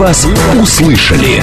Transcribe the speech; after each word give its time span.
вас 0.00 0.26
услышали. 0.58 1.42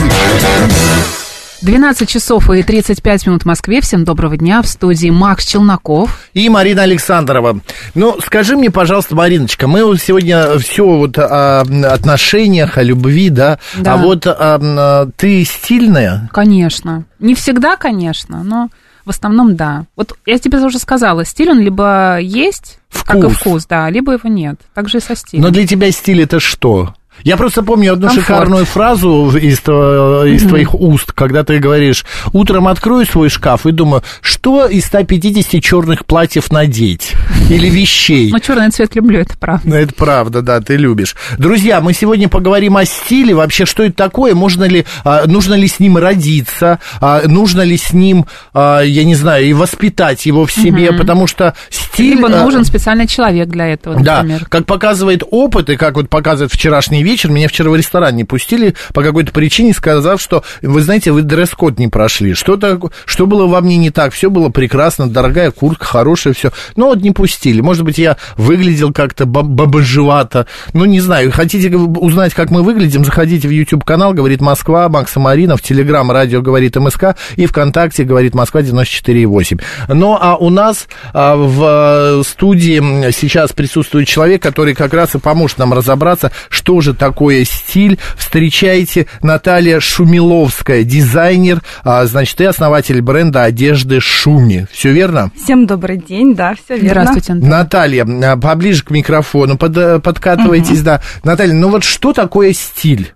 12 1.62 2.10
часов 2.10 2.50
и 2.50 2.64
35 2.64 3.28
минут 3.28 3.44
в 3.44 3.46
Москве. 3.46 3.82
Всем 3.82 4.04
доброго 4.04 4.36
дня. 4.36 4.64
В 4.64 4.68
студии 4.68 5.12
Макс 5.12 5.46
Челноков. 5.46 6.22
И 6.34 6.50
Марина 6.50 6.82
Александрова. 6.82 7.60
Ну, 7.94 8.18
скажи 8.20 8.58
мне, 8.58 8.72
пожалуйста, 8.72 9.14
Мариночка, 9.14 9.68
мы 9.68 9.86
вот 9.86 10.00
сегодня 10.02 10.58
все 10.58 10.88
вот 10.88 11.20
о 11.20 11.62
отношениях, 11.62 12.80
о 12.80 12.82
любви, 12.82 13.30
да? 13.30 13.60
Да. 13.78 13.94
А 13.94 13.98
вот 13.98 14.24
а, 14.26 15.08
ты 15.16 15.44
стильная? 15.44 16.28
Конечно. 16.34 17.04
Не 17.20 17.36
всегда, 17.36 17.76
конечно, 17.76 18.44
но 18.44 18.70
в 19.06 19.12
основном 19.12 19.56
да. 19.56 19.86
Вот 19.96 20.18
я 20.26 20.40
тебе 20.40 20.58
уже 20.58 20.80
сказала, 20.80 21.26
стиль 21.26 21.52
он 21.52 21.60
либо 21.60 22.18
есть, 22.20 22.80
как 23.06 23.18
и 23.18 23.22
Вкус. 23.22 23.36
вкус, 23.36 23.66
да, 23.68 23.88
либо 23.92 24.14
его 24.14 24.28
нет. 24.28 24.60
Так 24.74 24.90
же 24.90 24.98
и 24.98 25.02
со 25.02 25.16
стилем. 25.16 25.44
Но 25.44 25.52
для 25.52 25.68
тебя 25.68 25.92
стиль 25.92 26.24
это 26.24 26.40
что? 26.40 26.96
Я 27.28 27.36
просто 27.36 27.62
помню 27.62 27.92
одну 27.92 28.08
Комфорт. 28.08 28.26
шикарную 28.26 28.66
фразу 28.66 29.36
из, 29.36 29.60
тво- 29.60 30.34
из 30.34 30.44
твоих 30.44 30.74
уст, 30.74 31.12
когда 31.12 31.44
ты 31.44 31.60
говоришь, 31.60 32.06
утром 32.32 32.70
открою 32.70 33.06
свой 33.06 33.28
шкаф 33.28 33.66
и 33.66 33.74
думаю, 33.74 34.02
что 34.22 34.66
из 34.66 34.86
150 34.86 35.62
черных 35.62 36.06
платьев 36.06 36.50
надеть? 36.54 37.12
Или 37.50 37.70
вещей? 37.70 38.32
Но 38.32 38.40
черный 38.40 38.70
цвет 38.70 38.96
люблю, 38.96 39.20
это 39.20 39.38
правда. 39.38 39.68
Ну, 39.68 39.76
это 39.76 39.94
правда, 39.94 40.42
да, 40.42 40.62
ты 40.62 40.78
любишь. 40.78 41.18
Друзья, 41.38 41.82
мы 41.82 41.92
сегодня 41.92 42.30
поговорим 42.30 42.78
о 42.78 42.86
стиле. 42.86 43.36
Вообще, 43.36 43.66
что 43.66 43.84
это 43.84 43.96
такое? 43.96 44.34
Можно 44.34 44.64
ли, 44.64 44.86
а, 45.04 45.28
нужно 45.28 45.56
ли 45.56 45.68
с 45.68 45.82
ним 45.82 45.98
родиться? 45.98 46.80
А, 47.02 47.24
нужно 47.28 47.62
ли 47.62 47.76
с 47.76 47.92
ним, 47.92 48.26
а, 48.54 48.80
я 48.80 49.04
не 49.04 49.16
знаю, 49.16 49.46
и 49.46 49.52
воспитать 49.52 50.26
его 50.26 50.46
в 50.46 50.52
себе? 50.54 50.94
Потому 50.94 51.28
что 51.28 51.56
стиль... 51.70 52.16
Либо 52.16 52.28
а, 52.28 52.44
нужен 52.46 52.64
специальный 52.64 53.06
человек 53.06 53.50
для 53.50 53.68
этого, 53.68 54.00
да, 54.00 54.18
например. 54.18 54.46
как 54.48 54.66
показывает 54.66 55.24
опыт, 55.30 55.70
и 55.70 55.76
как 55.76 55.96
вот 55.96 56.10
показывает 56.10 56.54
вчерашний 56.54 57.04
вечер, 57.04 57.17
меня 57.26 57.48
вчера 57.48 57.70
в 57.70 57.76
ресторан 57.76 58.16
не 58.16 58.24
пустили 58.24 58.76
по 58.94 59.02
какой-то 59.02 59.32
причине, 59.32 59.74
сказав, 59.74 60.22
что, 60.22 60.44
вы 60.62 60.82
знаете, 60.82 61.12
вы 61.12 61.22
дресс-код 61.22 61.80
не 61.80 61.88
прошли. 61.88 62.34
Что, 62.34 62.58
так, 62.58 62.80
что 63.06 63.28
было 63.28 63.48
во 63.48 63.62
мне 63.62 63.78
не 63.78 63.90
так? 63.90 64.14
Все 64.14 64.30
было 64.30 64.50
прекрасно, 64.50 65.10
дорогая 65.10 65.52
куртка, 65.52 65.86
хорошая, 65.86 66.34
все. 66.34 66.52
Но 66.76 66.88
вот 66.88 67.02
не 67.02 67.12
пустили. 67.12 67.62
Может 67.62 67.84
быть, 67.84 67.98
я 67.98 68.18
выглядел 68.36 68.94
как-то 68.94 69.26
баб- 69.26 69.48
бабожевато. 69.48 70.48
Ну, 70.74 70.86
не 70.86 71.00
знаю. 71.00 71.32
Хотите 71.32 71.76
узнать, 71.76 72.34
как 72.34 72.52
мы 72.52 72.64
выглядим, 72.64 73.06
заходите 73.06 73.48
в 73.48 73.52
YouTube-канал, 73.52 74.14
говорит 74.14 74.42
Москва, 74.42 74.90
Макса 74.90 75.20
Марина, 75.20 75.58
в 75.58 75.62
Телеграм, 75.62 76.12
радио 76.12 76.42
говорит 76.42 76.76
МСК, 76.76 77.16
и 77.36 77.46
ВКонтакте 77.46 78.04
говорит 78.04 78.36
Москва 78.36 78.62
94,8. 78.62 79.62
Ну, 79.90 80.18
а 80.20 80.36
у 80.36 80.50
нас 80.50 80.88
а, 81.14 81.36
в 81.36 82.20
э, 82.20 82.24
студии 82.28 83.12
сейчас 83.12 83.54
присутствует 83.54 84.08
человек, 84.08 84.42
который 84.42 84.74
как 84.74 84.94
раз 84.94 85.16
и 85.16 85.20
поможет 85.20 85.58
нам 85.58 85.74
разобраться, 85.74 86.32
что 86.50 86.82
же 86.82 86.94
такое 86.98 87.46
стиль. 87.46 88.00
Встречайте 88.16 89.08
Наталья 89.22 89.80
Шумиловская, 89.80 90.84
дизайнер, 90.84 91.62
а, 91.84 92.06
значит, 92.06 92.40
и 92.42 92.46
основатель 92.46 93.02
бренда 93.02 93.44
одежды 93.44 94.00
Шуми. 94.00 94.68
Все 94.72 94.92
верно? 94.92 95.32
Всем 95.42 95.66
добрый 95.66 95.98
день, 95.98 96.36
да, 96.36 96.54
все 96.56 96.76
верно. 96.76 96.90
Здравствуйте, 96.90 97.34
Антон. 97.34 97.50
Наталья, 97.50 98.06
а, 98.24 98.38
поближе 98.38 98.84
к 98.84 98.92
микрофону, 98.92 99.58
под- 99.58 99.78
э, 99.78 100.00
подкатывайтесь, 100.00 100.82
да. 100.82 101.02
Наталья, 101.24 101.54
ну 101.54 101.70
вот 101.70 101.84
что 101.84 102.14
такое 102.14 102.54
стиль? 102.54 103.14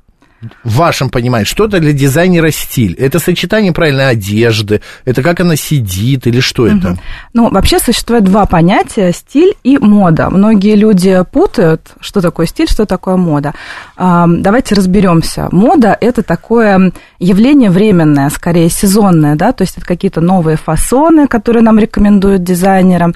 В 0.63 0.77
вашем 0.77 1.09
понимании, 1.09 1.45
что-то 1.45 1.79
для 1.79 1.93
дизайнера 1.93 2.49
стиль. 2.49 2.95
Это 2.95 3.19
сочетание 3.19 3.73
правильной 3.73 4.09
одежды, 4.09 4.81
это 5.05 5.21
как 5.21 5.39
она 5.39 5.55
сидит 5.55 6.25
или 6.25 6.39
что 6.39 6.65
это? 6.65 6.97
Ну, 7.33 7.49
вообще 7.49 7.77
существует 7.77 8.23
два 8.23 8.47
понятия– 8.47 9.11
стиль 9.13 9.53
и 9.63 9.77
мода. 9.77 10.29
Многие 10.31 10.75
люди 10.75 11.23
путают, 11.31 11.91
что 11.99 12.21
такое 12.21 12.47
стиль, 12.47 12.67
что 12.67 12.87
такое 12.87 13.17
мода. 13.17 13.53
Давайте 13.97 14.73
разберемся. 14.73 15.47
Мода– 15.51 15.95
это 16.01 16.23
такое 16.23 16.91
явление 17.19 17.69
временное, 17.69 18.29
скорее 18.29 18.69
сезонное, 18.69 19.35
да, 19.35 19.51
то 19.51 19.61
есть 19.61 19.77
это 19.77 19.85
какие-то 19.85 20.21
новые 20.21 20.57
фасоны, 20.57 21.27
которые 21.27 21.61
нам 21.61 21.77
рекомендуют 21.77 22.43
дизайнерам, 22.43 23.13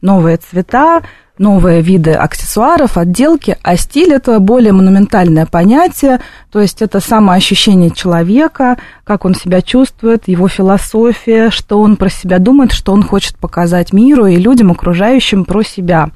новые 0.00 0.36
цвета, 0.36 1.02
новые 1.38 1.82
виды 1.82 2.12
аксессуаров, 2.12 2.96
отделки, 2.96 3.56
а 3.62 3.76
стиль 3.76 4.12
это 4.12 4.38
более 4.40 4.72
монументальное 4.72 5.46
понятие, 5.46 6.20
то 6.50 6.60
есть 6.60 6.82
это 6.82 7.00
самоощущение 7.00 7.90
человека, 7.90 8.78
как 9.04 9.24
он 9.24 9.34
себя 9.34 9.62
чувствует, 9.62 10.28
его 10.28 10.48
философия, 10.48 11.50
что 11.50 11.80
он 11.80 11.96
про 11.96 12.08
себя 12.08 12.38
думает, 12.38 12.72
что 12.72 12.92
он 12.92 13.02
хочет 13.02 13.36
показать 13.38 13.92
миру 13.92 14.26
и 14.26 14.36
людям, 14.36 14.70
окружающим 14.70 15.44
про 15.44 15.62
себя. 15.62 16.10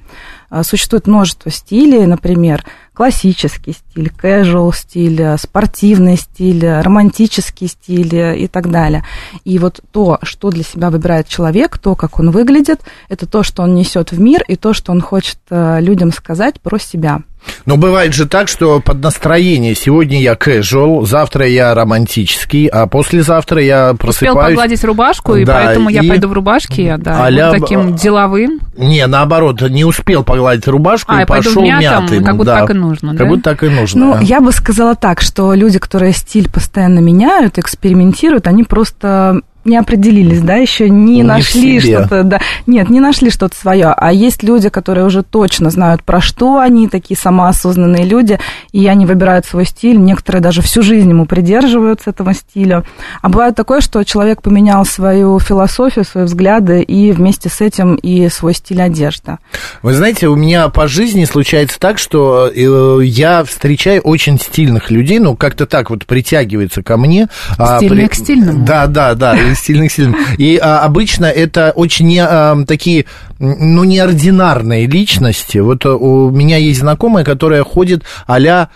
А, 0.52 0.64
Существует 0.64 1.06
множество 1.06 1.50
стилей, 1.50 2.04
например, 2.04 2.62
классический 2.92 3.72
стиль, 3.72 4.12
casual 4.22 4.70
стиль, 4.74 5.18
э, 5.18 5.38
спортивный 5.38 6.18
стиль, 6.18 6.62
э, 6.62 6.82
романтический 6.82 7.68
стиль 7.68 8.14
и 8.14 8.46
так 8.48 8.70
далее. 8.70 9.02
И 9.46 9.58
вот 9.58 9.80
то, 9.92 10.18
что 10.20 10.50
для 10.50 10.62
себя 10.62 10.90
выбирает 10.90 11.26
человек, 11.26 11.78
то, 11.78 11.94
как 11.94 12.18
он 12.18 12.30
выглядит, 12.30 12.82
это 13.08 13.26
то, 13.26 13.42
что 13.42 13.62
он 13.62 13.74
несет 13.74 14.12
в 14.12 14.20
мир, 14.20 14.44
и 14.46 14.56
то, 14.56 14.74
что 14.74 14.92
он 14.92 15.00
хочет 15.00 15.38
людям 15.48 16.12
сказать 16.12 16.60
про 16.60 16.78
себя. 16.78 17.22
Но 17.66 17.76
бывает 17.76 18.12
же 18.12 18.26
так, 18.26 18.48
что 18.48 18.80
под 18.80 19.02
настроение 19.02 19.74
сегодня 19.74 20.20
я 20.20 20.34
casual, 20.34 21.06
завтра 21.06 21.46
я 21.46 21.74
романтический, 21.74 22.66
а 22.66 22.86
послезавтра 22.86 23.62
я 23.62 23.92
Успел 23.92 23.96
просыпаюсь... 23.98 24.56
погладить 24.56 24.84
рубашку, 24.84 25.36
и 25.36 25.44
Да, 25.44 25.62
поэтому 25.64 25.88
я 25.88 26.02
и 26.02 26.08
пойду 26.08 26.28
в 26.28 26.32
рубашке, 26.32 26.96
да, 26.98 27.24
а-ля 27.24 27.50
вот 27.50 27.60
таким 27.60 27.94
деловым. 27.94 28.60
Не, 28.76 29.06
наоборот, 29.06 29.60
не 29.62 29.84
успел 29.84 30.24
погладить 30.24 30.66
рубашку 30.66 31.12
А, 31.12 31.22
и 31.22 31.26
пошел 31.26 31.62
мятом, 31.62 32.04
мятым. 32.04 32.24
как 32.24 32.36
будто 32.36 32.50
да. 32.50 32.60
так 32.60 32.70
и 32.70 32.74
нужно, 32.74 33.10
Как 33.10 33.18
да? 33.18 33.24
будто 33.26 33.42
так 33.42 33.62
и 33.64 33.68
нужно. 33.68 34.00
Ну, 34.06 34.20
я 34.20 34.40
бы 34.40 34.52
сказала 34.52 34.94
так, 34.94 35.20
что 35.20 35.54
люди, 35.54 35.78
которые 35.78 36.12
стиль 36.12 36.50
постоянно 36.50 36.98
меняют, 36.98 37.58
экспериментируют, 37.58 38.46
они 38.46 38.64
просто 38.64 39.42
не 39.64 39.76
определились, 39.76 40.40
да, 40.40 40.56
еще 40.56 40.88
не, 40.88 41.16
Не 41.16 41.22
нашли 41.22 41.80
что-то, 41.80 42.22
да, 42.24 42.40
нет, 42.66 42.90
не 42.90 43.00
нашли 43.00 43.30
что-то 43.30 43.56
свое. 43.56 43.92
А 43.96 44.12
есть 44.12 44.42
люди, 44.42 44.68
которые 44.68 45.06
уже 45.06 45.22
точно 45.22 45.70
знают, 45.70 46.02
про 46.02 46.20
что 46.20 46.58
они, 46.58 46.88
такие 46.88 47.16
самоосознанные 47.16 48.04
люди, 48.04 48.38
и 48.72 48.86
они 48.86 49.06
выбирают 49.06 49.46
свой 49.46 49.66
стиль. 49.66 49.98
Некоторые 49.98 50.42
даже 50.42 50.62
всю 50.62 50.82
жизнь 50.82 51.08
ему 51.08 51.26
придерживаются 51.26 52.10
этого 52.10 52.34
стиля. 52.34 52.84
А 53.20 53.28
бывает 53.28 53.54
такое, 53.54 53.80
что 53.80 54.02
человек 54.04 54.42
поменял 54.42 54.84
свою 54.84 55.38
философию, 55.38 56.04
свои 56.04 56.24
взгляды, 56.24 56.82
и 56.82 57.12
вместе 57.12 57.48
с 57.48 57.60
этим 57.60 57.94
и 57.96 58.28
свой 58.28 58.54
стиль 58.54 58.82
одежды. 58.82 59.38
Вы 59.82 59.94
знаете, 59.94 60.28
у 60.28 60.36
меня 60.36 60.68
по 60.68 60.88
жизни 60.88 61.24
случается 61.24 61.78
так, 61.78 61.98
что 61.98 62.50
э, 62.52 63.04
я 63.04 63.44
встречаю 63.44 64.00
очень 64.02 64.38
стильных 64.38 64.90
людей, 64.90 65.18
ну, 65.18 65.36
как-то 65.36 65.66
так 65.66 65.90
вот 65.90 66.06
притягивается 66.06 66.82
ко 66.82 66.96
мне. 66.96 67.28
а, 67.58 67.78
Стильные 67.78 68.08
к 68.08 68.14
стильному. 68.14 68.64
Да, 68.64 68.86
да, 68.86 69.14
да, 69.14 69.36
и 69.52 69.54
стильных 69.54 69.90
к 69.90 69.92
стильным. 69.92 70.16
И 70.38 70.56
а, 70.56 70.80
обычно 70.80 71.26
это 71.26 71.72
очень 71.74 72.06
не, 72.06 72.20
а, 72.20 72.56
такие, 72.66 73.06
ну, 73.38 73.84
неординарные 73.84 74.86
личности. 74.86 75.58
Вот 75.58 75.86
а, 75.86 75.94
у 75.94 76.30
меня 76.30 76.56
есть 76.56 76.80
знакомая, 76.80 77.24
которая 77.24 77.62
ходит 77.64 78.02
а-ля 78.26 78.70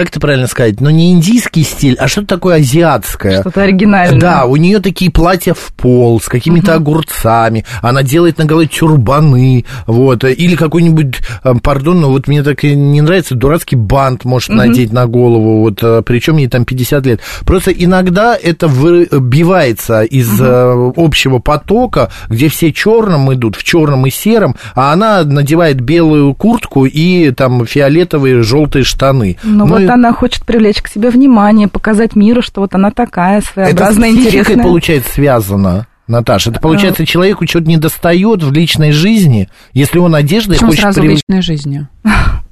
как 0.00 0.08
это 0.08 0.18
правильно 0.20 0.46
сказать, 0.46 0.80
ну 0.80 0.88
не 0.88 1.12
индийский 1.12 1.62
стиль, 1.62 1.94
а 1.98 2.08
что-то 2.08 2.26
такое 2.28 2.56
азиатское. 2.56 3.40
Что-то 3.42 3.62
оригинальное. 3.62 4.18
Да, 4.18 4.44
у 4.46 4.56
нее 4.56 4.78
такие 4.80 5.10
платья 5.10 5.52
в 5.52 5.74
пол 5.74 6.20
с 6.22 6.24
какими-то 6.28 6.74
огурцами. 6.74 7.66
Она 7.82 8.02
делает 8.02 8.38
на 8.38 8.46
голове 8.46 8.66
тюрбаны, 8.66 9.66
вот. 9.86 10.24
Или 10.24 10.56
какой-нибудь, 10.56 11.16
э, 11.44 11.54
пардон, 11.62 12.00
но 12.00 12.08
вот 12.08 12.28
мне 12.28 12.42
так 12.42 12.64
и 12.64 12.74
не 12.74 13.02
нравится, 13.02 13.34
дурацкий 13.34 13.76
бант 13.76 14.24
может 14.24 14.48
надеть 14.50 14.90
на 14.92 15.06
голову, 15.06 15.60
вот. 15.60 16.04
Причем 16.06 16.38
ей 16.38 16.48
там 16.48 16.64
50 16.64 17.04
лет. 17.04 17.20
Просто 17.44 17.70
иногда 17.70 18.34
это 18.42 18.68
выбивается 18.68 20.02
из 20.02 20.40
э, 20.40 20.92
общего 20.96 21.38
потока, 21.40 22.10
где 22.28 22.48
все 22.48 22.72
черным 22.72 23.32
идут, 23.34 23.56
в 23.56 23.64
черном 23.64 24.06
и 24.06 24.10
сером, 24.10 24.56
а 24.74 24.92
она 24.92 25.24
надевает 25.24 25.80
белую 25.80 26.34
куртку 26.34 26.86
и 26.86 27.30
там 27.32 27.66
фиолетовые 27.66 28.42
желтые 28.42 28.84
штаны. 28.84 29.36
Ну, 29.42 29.66
вот 29.66 29.80
и- 29.82 29.86
она 29.90 30.12
хочет 30.12 30.44
привлечь 30.44 30.80
к 30.82 30.88
себе 30.88 31.10
внимание, 31.10 31.68
показать 31.68 32.16
миру, 32.16 32.42
что 32.42 32.60
вот 32.62 32.74
она 32.74 32.90
такая 32.90 33.38
Это 33.38 33.46
с 33.46 33.50
своеобразная, 33.50 34.10
интересная. 34.10 34.62
получается, 34.62 35.12
связано. 35.12 35.86
Наташа, 36.06 36.50
это 36.50 36.58
получается, 36.60 37.06
человеку 37.06 37.46
что-то 37.46 37.66
не 37.68 37.76
достает 37.76 38.42
в 38.42 38.50
личной 38.50 38.90
жизни, 38.90 39.48
если 39.72 39.98
он 39.98 40.14
одеждой 40.16 40.54
Почему 40.54 40.70
хочет 40.70 40.82
сразу 40.82 41.00
в 41.00 41.04
привлечь- 41.04 41.22
личной 41.28 41.42
жизни? 41.42 41.86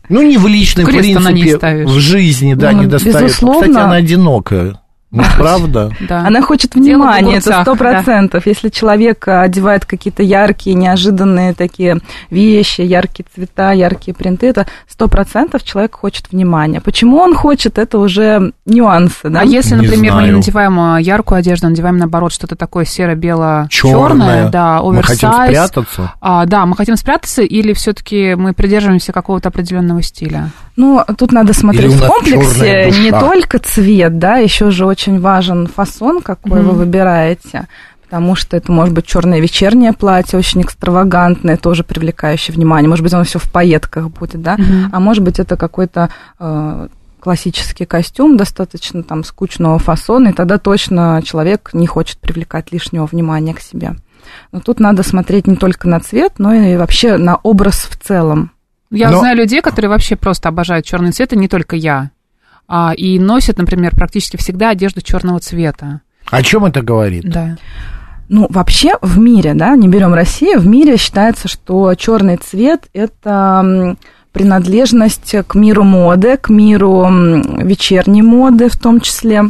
Ну, 0.08 0.23
не 0.23 0.38
в 0.38 0.46
личной, 0.46 0.85
в 0.85 0.87
принципе, 0.87 1.85
в 1.85 1.99
жизни, 1.99 2.55
да, 2.55 2.70
Ну, 2.73 2.82
не 2.82 2.87
достает. 2.87 3.23
безусловно. 3.25 3.61
Кстати, 3.62 3.76
она 3.84 3.94
одинокая. 3.96 4.81
Ну, 5.10 5.22
правда? 5.38 5.90
Да. 6.06 6.26
Она 6.26 6.43
хочет 6.43 6.75
внимания, 6.75 7.38
это 7.38 7.62
сто 7.62 7.76
процентов. 7.76 8.46
Если 8.46 8.69
человек 8.69 9.26
а, 9.26 9.43
одевает 9.43 9.87
какие-то 9.87 10.22
яркие, 10.22 10.76
неожиданные 10.76 11.55
такие 11.55 11.99
вещи, 12.28 12.82
яркие 12.82 13.25
цвета, 13.34 13.72
яркие 13.72 14.14
принты, 14.14 14.49
это 14.49 14.66
сто 14.87 15.08
процентов 15.08 15.64
человек 15.64 15.94
хочет 15.94 16.31
внимания. 16.31 16.82
Почему 16.82 17.19
он 17.19 17.34
хочет, 17.34 17.78
это 17.78 17.99
уже 17.99 18.52
нюансы, 18.66 19.31
да? 19.31 19.40
А 19.40 19.44
если, 19.44 19.76
Не 19.76 19.82
например, 19.87 20.14
мы 20.14 20.22
не 20.25 20.31
надеваем 20.32 20.78
а, 20.78 21.00
яркую 21.00 21.38
одежду, 21.38 21.69
а 21.69 21.70
надеваем, 21.70 21.96
наоборот, 21.96 22.31
что-то 22.31 22.55
такое 22.55 22.84
серо-бело-черное, 22.84 24.50
да, 24.50 24.82
Мы 24.82 25.02
хотим 25.02 25.31
оверсайз. 25.31 25.69
спрятаться. 25.70 26.12
А, 26.20 26.44
да, 26.44 26.66
мы 26.66 26.76
хотим 26.76 26.96
спрятаться, 26.96 27.40
или 27.43 27.72
все-таки 27.72 28.34
мы 28.34 28.52
придерживаемся 28.52 29.12
какого-то 29.12 29.49
определенного 29.49 30.02
стиля? 30.02 30.50
Ну, 30.76 31.02
тут 31.16 31.32
надо 31.32 31.55
смотреть 31.55 31.93
в 31.94 32.06
комплексе 32.06 32.93
не 33.02 33.10
только 33.10 33.58
цвет, 33.58 34.19
да, 34.19 34.37
еще 34.37 34.70
же 34.70 34.87
очень 34.87 34.98
важен 35.06 35.67
фасон, 35.67 36.21
какой 36.23 36.61
вы 36.62 36.69
Мгм. 36.73 36.77
выбираете. 36.79 37.67
Потому 38.05 38.35
что 38.37 38.56
это 38.56 38.73
может 38.73 38.95
быть 38.95 39.05
черное 39.06 39.39
вечернее 39.39 39.93
платье, 39.93 40.39
очень 40.39 40.62
экстравагантное, 40.62 41.59
тоже 41.59 41.85
привлекающее 41.85 42.55
внимание. 42.55 42.89
Может 42.89 43.03
быть, 43.03 43.12
оно 43.12 43.25
все 43.25 43.39
в 43.39 43.50
пайетках 43.53 44.09
будет, 44.09 44.41
да. 44.41 44.55
Мгм. 44.56 44.89
А 44.93 44.99
может 45.00 45.23
быть, 45.23 45.39
это 45.39 45.56
какой-то 45.59 46.09
э, 46.41 46.89
классический 47.21 47.85
костюм, 47.85 48.37
достаточно 48.39 49.03
там 49.03 49.25
скучного 49.25 49.79
фасона, 49.79 50.29
и 50.29 50.33
тогда 50.33 50.56
точно 50.56 51.21
человек 51.23 51.71
не 51.75 51.87
хочет 51.87 52.19
привлекать 52.19 52.73
лишнего 52.73 53.05
внимания 53.06 53.53
к 53.53 53.61
себе. 53.61 53.97
Но 54.53 54.61
тут 54.61 54.81
надо 54.81 55.03
смотреть 55.03 55.47
не 55.47 55.56
только 55.56 55.87
на 55.89 56.01
цвет, 56.01 56.35
но 56.39 56.55
и 56.55 56.77
вообще 56.77 57.19
на 57.19 57.37
образ 57.37 57.89
в 57.91 57.97
целом. 57.99 58.53
Я 58.91 59.11
Но- 59.11 59.19
знаю 59.19 59.37
людей, 59.37 59.61
которые 59.61 59.91
вообще 59.91 60.17
просто 60.17 60.49
обожают 60.49 60.87
черный 60.87 61.12
цвет, 61.12 61.35
и 61.35 61.37
не 61.37 61.49
только 61.49 61.77
я. 61.77 62.11
А, 62.69 62.93
и 62.94 63.19
носят, 63.19 63.59
например, 63.59 63.97
практически 63.97 64.37
всегда 64.37 64.70
одежду 64.70 65.00
черного 65.00 65.41
цвета. 65.41 66.03
О 66.31 66.43
чем 66.43 66.67
это 66.67 66.82
говорит? 66.82 67.25
Да. 67.25 67.56
Ну, 68.29 68.47
вообще 68.50 68.99
в 69.00 69.19
мире, 69.19 69.55
да, 69.55 69.75
не 69.75 69.88
берем 69.88 70.12
Россию, 70.12 70.61
в 70.61 70.67
мире 70.67 70.99
считается, 70.99 71.49
что 71.49 71.94
черный 71.94 72.37
цвет 72.37 72.88
это 72.93 73.97
принадлежность 74.32 75.35
к 75.47 75.55
миру 75.55 75.82
моды, 75.82 76.37
к 76.37 76.50
миру 76.50 77.06
вечерней 77.09 78.20
моды 78.20 78.69
в 78.69 78.76
том 78.76 79.00
числе. 79.00 79.44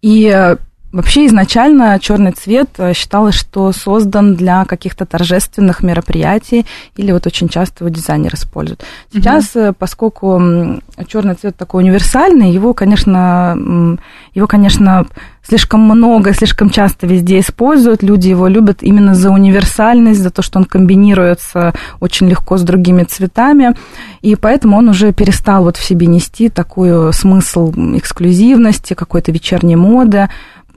И 0.00 0.56
вообще 0.92 1.26
изначально 1.26 1.98
черный 2.00 2.32
цвет 2.32 2.70
э, 2.78 2.92
считалось, 2.94 3.34
что 3.34 3.72
создан 3.72 4.34
для 4.34 4.64
каких-то 4.64 5.06
торжественных 5.06 5.82
мероприятий, 5.82 6.66
или 6.96 7.12
вот 7.12 7.26
очень 7.26 7.48
часто 7.48 7.84
его 7.84 7.94
дизайнер 7.94 8.34
использует. 8.34 8.84
Сейчас, 9.12 9.54
э, 9.54 9.72
поскольку 9.78 10.80
черный 11.06 11.34
цвет 11.34 11.56
такой 11.56 11.82
универсальный, 11.84 12.50
его, 12.50 12.74
конечно, 12.74 13.98
его, 14.34 14.46
конечно, 14.46 15.06
слишком 15.42 15.80
много, 15.80 16.32
слишком 16.32 16.70
часто 16.70 17.06
везде 17.06 17.40
используют. 17.40 18.02
Люди 18.02 18.28
его 18.28 18.46
любят 18.46 18.82
именно 18.82 19.14
за 19.14 19.30
универсальность, 19.30 20.20
за 20.20 20.30
то, 20.30 20.42
что 20.42 20.58
он 20.58 20.64
комбинируется 20.64 21.72
очень 22.00 22.28
легко 22.28 22.56
с 22.56 22.62
другими 22.62 23.04
цветами. 23.04 23.74
И 24.22 24.36
поэтому 24.36 24.76
он 24.78 24.88
уже 24.88 25.12
перестал 25.12 25.64
вот 25.64 25.76
в 25.76 25.84
себе 25.84 26.06
нести 26.06 26.48
такой 26.48 27.12
смысл 27.12 27.72
эксклюзивности, 27.96 28.94
какой-то 28.94 29.32
вечерней 29.32 29.76
моды. 29.76 30.28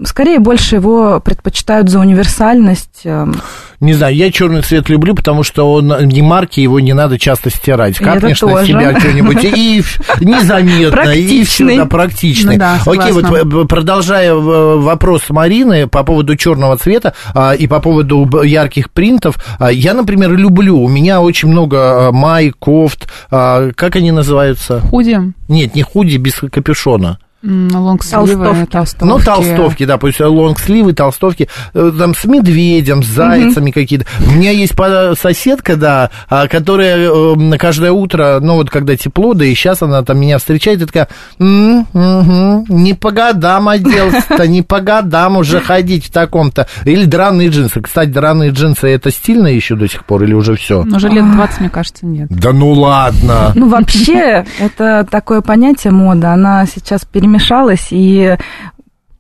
Скорее, 0.04 0.40
больше 0.40 0.76
его 0.76 1.20
предпочитают 1.20 1.90
за 1.90 2.00
универсальность. 2.00 3.02
эм, 3.06 3.36
Не 3.80 3.94
знаю, 3.94 4.16
я 4.16 4.32
черный 4.32 4.62
цвет 4.62 4.90
люблю, 4.90 5.14
потому 5.14 5.44
что 5.44 5.72
он 5.72 5.94
не 6.08 6.22
марки, 6.22 6.60
его 6.60 6.80
не 6.80 6.94
надо 6.94 7.20
часто 7.20 7.50
стирать. 7.50 7.98
Капнешь 7.98 8.42
на 8.42 8.66
себя 8.66 9.00
что-нибудь 9.00 9.44
и 9.44 9.84
незаметно, 10.20 11.12
и 11.12 11.44
все, 11.44 11.86
Практичный. 11.86 12.54
Ну 12.54 12.60
да, 12.60 12.80
Окей, 12.86 13.12
вот 13.12 13.26
э, 13.26 13.66
продолжая 13.68 14.32
э, 14.32 14.36
вопрос 14.36 15.24
Марины 15.30 15.88
по 15.88 16.04
поводу 16.04 16.36
черного 16.36 16.78
цвета 16.78 17.14
а, 17.34 17.54
и 17.54 17.68
по 17.68 17.80
поводу 17.80 18.44
ярких 18.44 18.92
принтов, 18.92 19.38
а, 19.60 19.72
я, 19.72 19.94
например, 19.94 20.32
люблю, 20.36 20.80
у 20.80 20.88
меня 20.88 21.22
очень 21.22 21.50
много 21.50 22.10
май, 22.12 22.52
кофт, 22.58 23.08
а, 23.30 23.72
как 23.76 23.96
они 23.96 24.12
называются? 24.12 24.80
Худи, 24.80 25.34
Нет, 25.48 25.76
не 25.76 25.84
худи 25.84 26.18
без 26.18 26.36
капюшона. 26.36 27.20
Лонгсливы, 27.44 28.46
Толстовки. 28.46 28.72
толстовки. 28.72 29.04
Ну, 29.12 29.20
толстовки, 29.20 29.86
да, 29.86 29.98
пусть 29.98 30.20
лонгсливы, 30.20 30.94
толстовки, 30.94 31.50
э, 31.74 31.92
там 31.98 32.16
с 32.16 32.24
медведем, 32.26 33.04
с 33.04 33.08
зайцами 33.08 33.72
какие-то. 33.72 34.06
У 34.26 34.32
меня 34.32 34.52
есть 34.52 34.76
по- 34.76 35.14
соседка, 35.20 35.76
да, 35.76 36.10
а, 36.30 36.48
которая 36.48 36.98
э, 37.10 37.36
на 37.36 37.58
каждое 37.58 37.92
утро, 37.92 38.40
ну, 38.42 38.56
вот 38.56 38.70
когда 38.70 38.96
тепло, 38.96 39.34
да 39.34 39.46
и 39.46 39.54
сейчас 39.54 39.82
она 39.82 40.04
там 40.04 40.20
меня 40.20 40.38
встречает 40.38 40.82
и 40.82 40.86
такая, 40.86 41.08
«М, 41.40 41.86
мгм, 41.94 42.66
не 42.70 42.94
по 42.94 43.12
годам 43.12 43.68
оделся-то, 43.68 44.48
не 44.48 44.62
по 44.62 44.80
годам 44.80 45.38
уже 45.38 45.60
ходить 45.60 46.06
в 46.06 46.12
таком-то. 46.12 46.68
Или 46.86 47.06
драные 47.06 47.50
джинсы. 47.50 47.82
Кстати, 47.82 48.10
драные 48.10 48.52
джинсы, 48.52 48.88
это 48.88 49.12
стильно 49.12 49.48
еще 49.48 49.76
до 49.76 49.88
сих 49.88 50.06
пор 50.06 50.24
или 50.24 50.34
уже 50.34 50.56
все? 50.56 50.82
Уже 50.84 51.10
лет 51.10 51.30
20, 51.32 51.60
мне 51.60 51.70
кажется, 51.70 52.06
нет. 52.06 52.28
Да 52.30 52.54
ну 52.54 52.72
ладно. 52.72 53.52
Ну, 53.56 53.68
вообще, 53.70 54.46
это 54.60 55.06
такое 55.10 55.42
понятие 55.42 55.92
мода, 55.92 56.34
она 56.34 56.66
сейчас 56.66 57.04
перемешалась, 57.34 57.88
и 57.92 58.38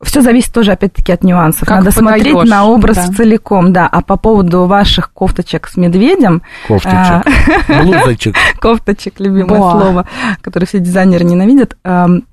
все 0.01 0.21
зависит 0.21 0.54
тоже, 0.54 0.74
опять-таки, 0.74 1.12
от 1.13 1.24
нюансов. 1.24 1.68
Как 1.68 1.77
Надо 1.80 1.92
смотреть 1.92 2.33
подаёшь, 2.33 2.50
на 2.50 2.65
образ 2.65 2.95
да. 2.98 3.13
целиком, 3.13 3.71
да. 3.71 3.88
А 3.88 4.01
по 4.01 4.18
поводу 4.18 4.65
ваших 4.65 5.12
кофточек 5.13 5.68
с 5.68 5.77
медведем, 5.77 6.42
Кофточек, 6.68 7.25
блузочек. 7.68 8.36
кофточек, 8.60 9.19
любимое 9.19 9.60
слово, 9.60 10.07
которое 10.42 10.65
все 10.65 10.80
дизайнеры 10.80 11.24
ненавидят, 11.24 11.77
эм, 11.86 12.25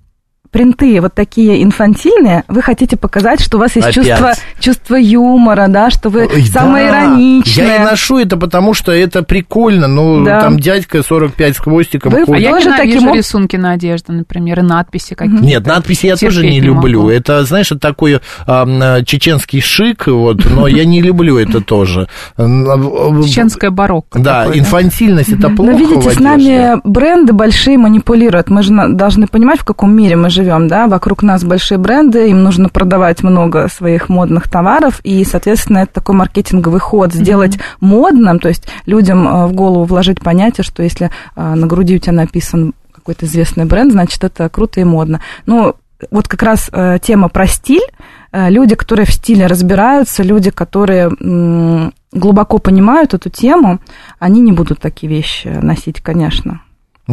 принты 0.50 1.00
вот 1.00 1.14
такие 1.14 1.62
инфантильные, 1.62 2.42
вы 2.48 2.60
хотите 2.60 2.96
показать, 2.96 3.40
что 3.40 3.56
у 3.56 3.60
вас 3.60 3.76
есть 3.76 3.86
Опять. 3.88 3.94
чувство, 3.94 4.32
чувство 4.60 4.94
юмора, 4.96 5.66
да, 5.68 5.90
что 5.90 6.08
вы 6.10 6.26
Ой, 6.26 6.44
самые 6.44 6.88
да. 6.90 7.04
ироничные. 7.06 7.66
Я 7.66 7.76
и 7.76 7.78
ношу 7.84 8.18
это, 8.18 8.36
потому 8.36 8.74
что 8.74 8.92
это 8.92 9.22
прикольно. 9.22 9.88
Ну, 9.88 10.24
Да. 10.24 10.40
там 10.42 10.58
дядька 10.60 11.02
45 11.02 11.56
с 11.56 11.58
хвостиком 11.58 12.12
Вы 12.12 12.24
А 12.28 12.38
я 12.38 12.50
Тоже 12.52 12.70
таким 12.76 13.08
об- 13.08 13.16
рисунки 13.16 13.56
на 13.56 13.72
одежде, 13.72 14.12
например, 14.12 14.60
и 14.60 14.62
надписи 14.62 15.14
какие-то. 15.14 15.44
Нет, 15.44 15.66
надписи 15.66 16.06
я 16.06 16.16
тоже 16.16 16.44
не 16.44 16.50
не 16.52 16.60
люблю. 16.60 17.00
могу. 17.00 17.10
Это, 17.10 17.44
знаешь, 17.44 17.70
это 17.72 17.80
такой 17.80 18.20
э, 18.46 19.04
чеченский 19.04 19.60
шик, 19.60 20.06
вот, 20.06 20.44
но 20.48 20.66
я 20.68 20.84
не 20.84 21.00
люблю 21.02 21.38
это 21.38 21.60
тоже. 21.60 22.06
Чеченская 22.36 23.70
барокко. 23.70 24.18
Да, 24.18 24.46
инфантильность 24.52 25.32
это 25.32 25.48
плохо 25.50 25.72
Но 25.72 25.78
видите, 25.78 26.10
с 26.10 26.18
нами 26.20 26.80
бренды 26.84 27.32
большие 27.32 27.78
манипулируют. 27.78 28.50
Мы 28.50 28.62
же 28.62 28.72
должны 28.90 29.26
понимать, 29.26 29.60
в 29.60 29.64
каком 29.64 29.94
мире 29.96 30.16
мы 30.16 30.30
живем, 30.30 30.68
да. 30.68 30.86
Вокруг 30.86 31.22
нас 31.22 31.44
большие 31.44 31.78
бренды, 31.78 32.28
им 32.30 32.42
нужно 32.42 32.68
продавать 32.68 33.22
много 33.22 33.68
своих 33.68 34.08
модных 34.08 34.49
товаров, 34.50 35.00
и, 35.04 35.24
соответственно, 35.24 35.78
это 35.78 35.94
такой 35.94 36.14
маркетинговый 36.14 36.80
ход. 36.80 37.12
Сделать 37.12 37.58
модным, 37.80 38.38
то 38.38 38.48
есть 38.48 38.66
людям 38.86 39.26
э, 39.26 39.46
в 39.46 39.52
голову 39.52 39.84
вложить 39.84 40.20
понятие, 40.20 40.64
что 40.64 40.82
если 40.82 41.10
э, 41.36 41.54
на 41.54 41.66
груди 41.66 41.96
у 41.96 41.98
тебя 41.98 42.12
написан 42.12 42.74
какой-то 42.92 43.26
известный 43.26 43.64
бренд, 43.64 43.92
значит, 43.92 44.24
это 44.24 44.48
круто 44.48 44.80
и 44.80 44.84
модно. 44.84 45.20
Ну, 45.46 45.74
вот 46.10 46.28
как 46.28 46.42
раз 46.42 46.68
э, 46.72 46.98
тема 47.00 47.28
про 47.28 47.46
стиль. 47.46 47.86
Люди, 48.32 48.76
которые 48.76 49.06
в 49.06 49.12
стиле 49.12 49.46
разбираются, 49.46 50.22
люди, 50.22 50.52
которые 50.52 51.10
глубоко 52.12 52.58
понимают 52.58 53.12
эту 53.12 53.28
тему, 53.28 53.80
они 54.20 54.40
не 54.40 54.52
будут 54.52 54.78
такие 54.78 55.12
вещи 55.12 55.48
носить, 55.48 56.00
конечно. 56.00 56.60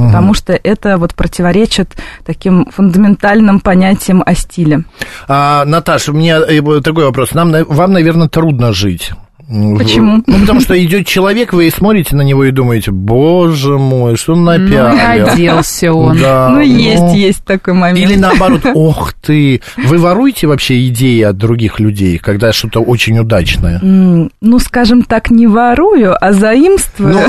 Потому 0.06 0.34
что 0.34 0.54
это 0.54 0.98
вот 0.98 1.16
противоречит 1.16 1.96
таким 2.26 2.66
фундаментальным 2.72 3.60
понятиям 3.60 4.24
о 4.26 4.34
стиле. 4.36 4.84
А, 5.28 5.66
Наташа, 5.66 6.12
у 6.12 6.16
меня 6.16 6.40
э, 6.40 6.62
такой 6.82 7.06
вопрос. 7.06 7.34
Нам, 7.34 7.52
на- 7.52 7.66
вам, 7.66 7.94
наверное, 7.94 8.28
трудно 8.28 8.74
жить. 8.74 9.12
Почему? 9.48 10.24
Ну, 10.28 10.40
потому 10.42 10.60
что 10.60 10.84
идет 10.84 11.08
человек, 11.08 11.54
вы 11.54 11.70
смотрите 11.72 12.16
на 12.18 12.22
него 12.22 12.44
и 12.44 12.52
думаете, 12.52 12.92
боже 12.92 13.78
мой, 13.78 14.18
что 14.18 14.34
он 14.34 14.44
Ну, 14.44 14.52
напялил. 14.52 15.26
оделся 15.28 15.94
он. 15.94 16.18
Да, 16.18 16.50
ну, 16.50 16.60
есть, 16.60 17.02
ну. 17.02 17.16
есть 17.16 17.44
такой 17.46 17.74
момент. 17.74 18.10
Или 18.10 18.18
наоборот, 18.20 18.62
ох 18.74 19.14
ты. 19.14 19.62
Вы 19.78 19.98
воруете 20.00 20.48
вообще 20.48 20.86
идеи 20.88 21.22
от 21.22 21.38
других 21.38 21.80
людей, 21.80 22.18
когда 22.18 22.52
что-то 22.52 22.82
очень 22.82 23.18
удачное? 23.20 23.80
Ну, 23.82 24.60
скажем 24.60 25.04
так, 25.04 25.32
не 25.32 25.48
ворую, 25.48 26.14
а 26.20 26.34
заимствую. 26.34 27.14
Ну. 27.14 27.22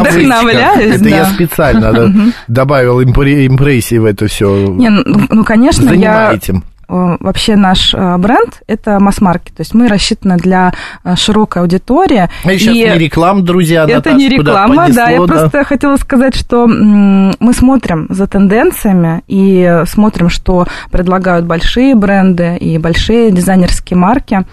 Вдохновляюсь, 0.00 1.00
Это 1.00 1.08
я 1.08 1.24
специально 1.26 2.12
добавил 2.48 3.00
импре- 3.00 3.46
импрессии 3.46 3.98
в 3.98 4.04
это 4.04 4.26
все. 4.28 4.46
Не, 4.68 4.90
ну, 4.90 5.26
ну, 5.28 5.44
конечно, 5.44 5.82
я... 5.84 5.88
Занимаете. 5.88 6.62
Э, 6.88 7.16
Вообще 7.20 7.56
наш 7.56 7.94
э, 7.94 8.16
бренд– 8.18 8.62
это 8.66 8.98
масс-маркет, 9.00 9.56
то 9.56 9.60
есть 9.60 9.74
мы 9.74 9.88
рассчитаны 9.88 10.36
для 10.36 10.72
э, 11.04 11.16
широкой 11.16 11.62
аудитории. 11.62 12.28
А 12.44 12.48
сейчас 12.58 12.74
И- 12.74 12.78
не 12.78 12.98
реклама, 12.98 13.42
друзья. 13.42 13.86
Это 13.88 14.12
не 14.12 14.28
реклама, 14.28 14.88
да. 14.88 15.10
Я 15.10 15.18
понесло, 15.18 15.26
просто 15.26 15.64
хотела 15.64 15.96
сказать, 15.96 16.36
что 16.36 16.66
мы 16.66 17.52
смотрим 17.52 18.06
за 18.10 18.26
тенденциями 18.26 19.22
и 19.26 19.82
смотрим, 19.86 20.28
что 20.30 20.66
предлагают 20.90 21.46
большие 21.46 21.94
бренды 21.94 22.56
и 22.56 22.78
большие 22.78 23.30
дизайнерские 23.30 23.98
марки. 23.98 24.44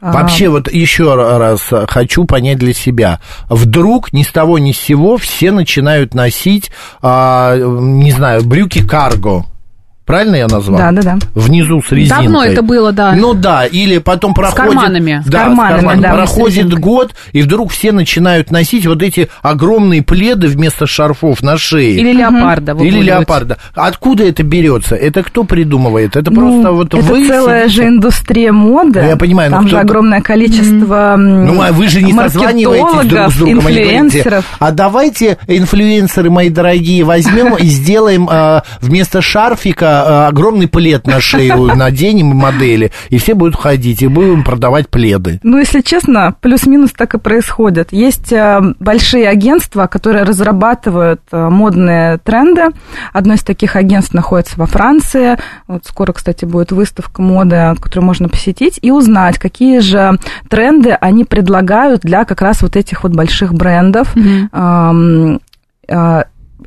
А, 0.00 0.12
Вообще, 0.12 0.48
вот 0.48 0.70
еще 0.70 1.14
раз 1.14 1.70
хочу 1.88 2.24
понять 2.24 2.58
для 2.58 2.74
себя. 2.74 3.20
Вдруг 3.48 4.12
ни 4.12 4.22
с 4.22 4.28
того 4.28 4.58
ни 4.58 4.72
с 4.72 4.78
сего 4.78 5.16
все 5.16 5.50
начинают 5.50 6.14
носить, 6.14 6.70
а, 7.02 7.56
не 7.56 8.12
знаю, 8.12 8.44
брюки 8.44 8.86
карго. 8.86 9.46
Правильно 10.06 10.36
я 10.36 10.46
назвал? 10.46 10.78
Да, 10.78 10.92
да, 10.92 11.02
да. 11.02 11.18
Внизу 11.34 11.82
с 11.82 11.90
резинкой. 11.90 12.22
Давно 12.24 12.44
это 12.44 12.62
было, 12.62 12.92
да. 12.92 13.12
Ну 13.16 13.34
да, 13.34 13.66
или 13.66 13.98
потом 13.98 14.34
проходит... 14.34 14.56
карманами. 14.74 15.22
С 15.26 15.28
Да, 15.28 15.40
карманами, 15.44 15.76
карманами. 15.78 16.02
да, 16.02 16.12
с 16.12 16.14
Проходит 16.14 16.74
год, 16.78 17.10
и 17.32 17.42
вдруг 17.42 17.72
все 17.72 17.90
начинают 17.90 18.52
носить 18.52 18.86
вот 18.86 19.02
эти 19.02 19.28
огромные 19.42 20.02
пледы 20.02 20.46
вместо 20.46 20.86
шарфов 20.86 21.42
на 21.42 21.58
шее. 21.58 21.96
Или 21.96 22.12
леопарда. 22.12 22.72
Или 22.72 22.78
выгуливать. 22.78 23.06
леопарда. 23.06 23.58
Откуда 23.74 24.24
это 24.28 24.44
берется? 24.44 24.94
Это 24.94 25.24
кто 25.24 25.42
придумывает? 25.42 26.14
Это 26.14 26.30
Ну, 26.30 26.40
просто 26.40 26.70
вот 26.72 26.94
это 26.94 26.98
вы 27.04 27.26
целая 27.26 27.64
сидите? 27.64 27.82
же 27.82 27.88
индустрия 27.88 28.52
моды. 28.52 29.02
Ну, 29.02 29.08
я 29.08 29.16
понимаю, 29.16 29.50
но 29.50 29.56
Там 29.56 29.68
же 29.68 29.78
огромное 29.78 30.20
количество 30.20 31.16
Ну, 31.18 31.60
а 31.60 31.72
вы 31.72 31.88
же 31.88 32.00
не 32.02 32.12
созваниваетесь 32.12 33.08
друг 33.08 33.32
с 33.32 33.36
другом, 33.36 33.66
а 33.66 33.70
инфлюенсеров. 33.70 34.44
а 34.60 34.70
давайте, 34.70 35.38
инфлюенсеры 35.48 36.30
мои 36.30 36.48
дорогие, 36.48 37.02
возьмем 37.02 37.56
и 37.56 37.66
сделаем 37.66 38.28
а, 38.30 38.62
вместо 38.80 39.20
шарфика 39.20 39.95
а, 40.04 40.28
огромный 40.28 40.68
плед 40.68 41.06
на 41.06 41.20
шею, 41.20 41.66
наденем 41.76 42.28
модели, 42.28 42.92
и 43.10 43.18
все 43.18 43.34
будут 43.34 43.56
ходить, 43.56 44.02
и 44.02 44.08
будем 44.08 44.44
продавать 44.44 44.88
пледы. 44.88 45.40
Ну, 45.42 45.58
если 45.58 45.80
честно, 45.80 46.34
плюс-минус 46.40 46.92
так 46.92 47.14
и 47.14 47.18
происходит. 47.18 47.92
Есть 47.92 48.32
э, 48.32 48.60
большие 48.78 49.28
агентства, 49.28 49.86
которые 49.86 50.24
разрабатывают 50.24 51.20
э, 51.32 51.48
модные 51.48 52.18
тренды. 52.18 52.66
Одно 53.12 53.34
из 53.34 53.42
таких 53.42 53.76
агентств 53.76 54.14
находится 54.14 54.58
во 54.58 54.66
Франции. 54.66 55.38
Вот 55.68 55.84
скоро, 55.86 56.12
кстати, 56.12 56.44
будет 56.44 56.72
выставка 56.72 57.22
моды, 57.22 57.74
которую 57.80 58.04
можно 58.04 58.28
посетить 58.28 58.78
и 58.82 58.90
узнать, 58.90 59.38
какие 59.38 59.78
же 59.80 60.18
тренды 60.48 60.90
они 60.92 61.24
предлагают 61.24 62.02
для 62.02 62.24
как 62.24 62.42
раз 62.42 62.62
вот 62.62 62.76
этих 62.76 63.02
вот 63.02 63.12
больших 63.12 63.54
брендов. 63.54 64.14
Мгм. 64.16 65.40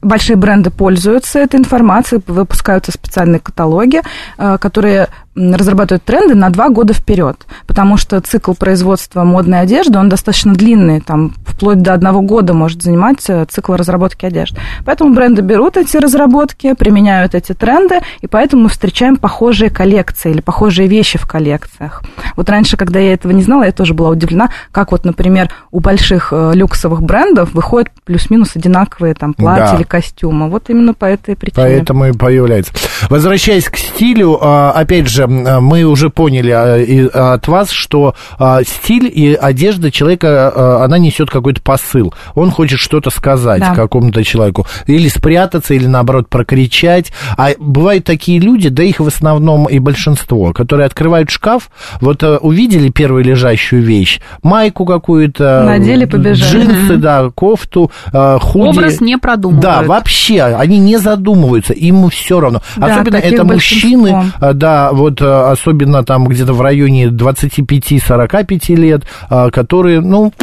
Большие 0.01 0.35
бренды 0.35 0.69
пользуются 0.69 1.39
этой 1.39 1.59
информацией, 1.59 2.21
выпускаются 2.27 2.91
специальные 2.91 3.39
каталоги, 3.39 4.01
а, 4.37 4.57
которые 4.57 5.09
разрабатывают 5.39 6.03
тренды 6.03 6.35
на 6.35 6.49
два 6.49 6.69
года 6.69 6.93
вперед, 6.93 7.45
потому 7.65 7.97
что 7.97 8.19
цикл 8.21 8.53
производства 8.53 9.23
модной 9.23 9.61
одежды, 9.61 9.97
он 9.97 10.09
достаточно 10.09 10.53
длинный, 10.53 10.99
там 11.01 11.33
вплоть 11.45 11.81
до 11.81 11.93
одного 11.93 12.21
года 12.21 12.53
может 12.53 12.81
занимать 12.83 13.23
э, 13.29 13.45
цикл 13.49 13.73
разработки 13.73 14.25
одежды. 14.25 14.59
Поэтому 14.85 15.13
бренды 15.13 15.41
берут 15.41 15.77
эти 15.77 15.97
разработки, 15.97 16.73
применяют 16.73 17.35
эти 17.35 17.53
тренды, 17.53 17.99
и 18.21 18.27
поэтому 18.27 18.63
мы 18.63 18.69
встречаем 18.69 19.15
похожие 19.15 19.69
коллекции 19.69 20.31
или 20.31 20.41
похожие 20.41 20.87
вещи 20.87 21.17
в 21.17 21.25
коллекциях. 21.27 22.03
Вот 22.35 22.49
раньше, 22.49 22.77
когда 22.77 22.99
я 22.99 23.13
этого 23.13 23.31
не 23.31 23.41
знала, 23.43 23.63
я 23.63 23.71
тоже 23.71 23.93
была 23.93 24.09
удивлена, 24.09 24.49
как 24.71 24.91
вот, 24.91 25.05
например, 25.05 25.49
у 25.71 25.79
больших 25.79 26.29
э, 26.31 26.51
люксовых 26.53 27.01
брендов 27.01 27.53
выходят 27.53 27.89
плюс-минус 28.05 28.55
одинаковые 28.55 29.13
там 29.13 29.33
платья 29.33 29.71
Да. 29.71 29.75
или 29.75 29.83
костюмы. 29.83 30.49
Вот 30.49 30.69
именно 30.69 30.93
по 30.93 31.05
этой 31.05 31.35
причине. 31.35 31.55
Поэтому 31.55 32.05
и 32.07 32.11
появляется. 32.11 32.73
Возвращаясь 33.09 33.69
к 33.69 33.77
стилю, 33.77 34.37
а, 34.41 34.71
опять 34.71 35.07
же, 35.07 35.28
мы 35.29 35.83
уже 35.83 36.09
поняли 36.09 36.51
а, 36.51 36.77
и 36.77 37.05
от 37.07 37.47
вас, 37.47 37.69
что 37.71 38.15
а, 38.37 38.61
стиль 38.63 39.11
и 39.13 39.33
одежда 39.33 39.91
человека, 39.91 40.51
а, 40.53 40.83
она 40.83 40.97
несет 40.97 41.29
какой-то 41.29 41.61
посыл. 41.61 42.13
Он 42.35 42.51
хочет 42.51 42.79
что-то 42.79 43.09
сказать 43.09 43.59
Да. 43.61 43.73
какому-то 43.75 44.23
человеку. 44.23 44.65
Или 44.87 45.07
спрятаться, 45.07 45.73
или 45.73 45.85
наоборот 45.87 46.29
прокричать. 46.29 47.11
А 47.37 47.49
бывают 47.59 48.05
такие 48.05 48.39
люди, 48.39 48.69
да 48.69 48.83
их 48.83 48.99
в 48.99 49.07
основном 49.07 49.65
и 49.67 49.79
большинство, 49.79 50.51
которые 50.53 50.85
открывают 50.87 51.29
шкаф, 51.29 51.69
вот 52.01 52.23
а, 52.23 52.37
увидели 52.37 52.89
первую 52.89 53.23
лежащую 53.23 53.83
вещь, 53.83 54.19
майку 54.43 54.85
какую-то, 54.85 55.63
Надели, 55.65 56.05
побежали. 56.05 56.63
джинсы, 56.65 56.97
да, 56.97 57.29
кофту, 57.33 57.91
а, 58.11 58.39
худи. 58.39 58.77
Образ 58.79 59.01
не 59.01 59.17
продумывают. 59.17 59.61
Да, 59.61 59.81
вообще, 59.83 60.41
они 60.43 60.79
не 60.79 60.97
задумываются, 60.97 61.73
им 61.73 62.09
все 62.09 62.39
равно. 62.39 62.61
Да, 62.77 62.87
особенно 62.87 63.17
это 63.17 63.43
мужчины, 63.43 64.31
а, 64.39 64.53
да, 64.53 64.91
вот 64.93 65.18
а, 65.21 65.51
особенно 65.51 66.03
там 66.03 66.27
где-то 66.27 66.53
в 66.53 66.61
районе 66.61 67.07
25-45 67.07 68.75
лет, 68.75 69.03
а, 69.29 69.49
которые, 69.49 70.01
ну, 70.01 70.33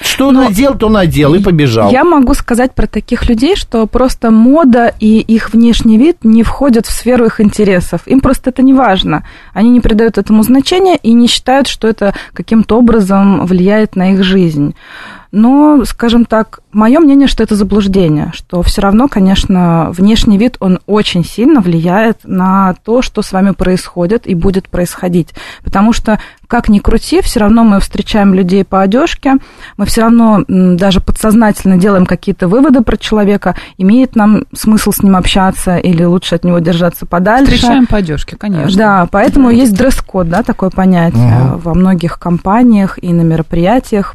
что 0.00 0.30
надел, 0.30 0.74
то 0.76 0.88
надел 0.88 1.34
и 1.34 1.42
побежал. 1.42 1.90
Я 1.90 2.04
могу 2.04 2.34
сказать 2.34 2.74
про 2.74 2.86
таких 2.86 3.28
людей, 3.28 3.56
что 3.56 3.86
просто 3.86 4.30
мода 4.30 4.92
и 4.98 5.18
их 5.18 5.52
внешний 5.52 5.98
вид 5.98 6.18
не 6.22 6.42
входят 6.42 6.86
в 6.86 6.92
сферу 6.92 7.26
их 7.26 7.40
интересов. 7.40 8.02
Им 8.06 8.20
просто 8.20 8.50
это 8.50 8.62
не 8.62 8.72
важно. 8.72 9.26
Они 9.52 9.70
не 9.70 9.80
придают 9.80 10.18
этому 10.18 10.42
значения 10.42 10.96
и 10.96 11.12
не 11.12 11.26
считают, 11.26 11.66
что 11.66 11.88
это 11.88 12.14
каким-то 12.32 12.78
образом 12.78 13.44
влияет 13.46 13.96
на 13.96 14.12
их 14.12 14.22
жизнь. 14.22 14.74
Но, 15.32 15.82
скажем 15.86 16.26
так, 16.26 16.60
мое 16.72 17.00
мнение, 17.00 17.26
что 17.26 17.42
это 17.42 17.54
заблуждение, 17.56 18.30
что 18.34 18.60
все 18.60 18.82
равно, 18.82 19.08
конечно, 19.08 19.88
внешний 19.90 20.36
вид, 20.36 20.58
он 20.60 20.78
очень 20.86 21.24
сильно 21.24 21.62
влияет 21.62 22.18
на 22.24 22.74
то, 22.84 23.00
что 23.00 23.22
с 23.22 23.32
вами 23.32 23.52
происходит 23.52 24.26
и 24.26 24.34
будет 24.34 24.68
происходить. 24.68 25.30
Потому 25.64 25.94
что, 25.94 26.20
как 26.46 26.68
ни 26.68 26.80
крути, 26.80 27.22
все 27.22 27.40
равно 27.40 27.64
мы 27.64 27.80
встречаем 27.80 28.34
людей 28.34 28.62
по 28.62 28.82
одежке, 28.82 29.36
мы 29.78 29.86
все 29.86 30.02
равно 30.02 30.44
даже 30.46 31.00
подсознательно 31.00 31.78
делаем 31.78 32.04
какие-то 32.04 32.46
выводы 32.46 32.82
про 32.82 32.98
человека, 32.98 33.56
имеет 33.78 34.14
нам 34.14 34.44
смысл 34.52 34.92
с 34.92 35.02
ним 35.02 35.16
общаться 35.16 35.78
или 35.78 36.04
лучше 36.04 36.34
от 36.34 36.44
него 36.44 36.58
держаться 36.58 37.06
подальше. 37.06 37.54
Встречаем 37.54 37.86
по 37.86 37.96
одежке, 37.96 38.36
конечно. 38.36 38.76
Да, 38.76 39.08
поэтому 39.10 39.48
есть 39.48 39.74
дресс-код, 39.74 40.28
да, 40.28 40.42
такое 40.42 40.68
понятие 40.68 41.22
Мгм. 41.38 41.58
во 41.58 41.72
многих 41.72 42.18
компаниях 42.18 42.98
и 43.02 43.14
на 43.14 43.22
мероприятиях, 43.22 44.14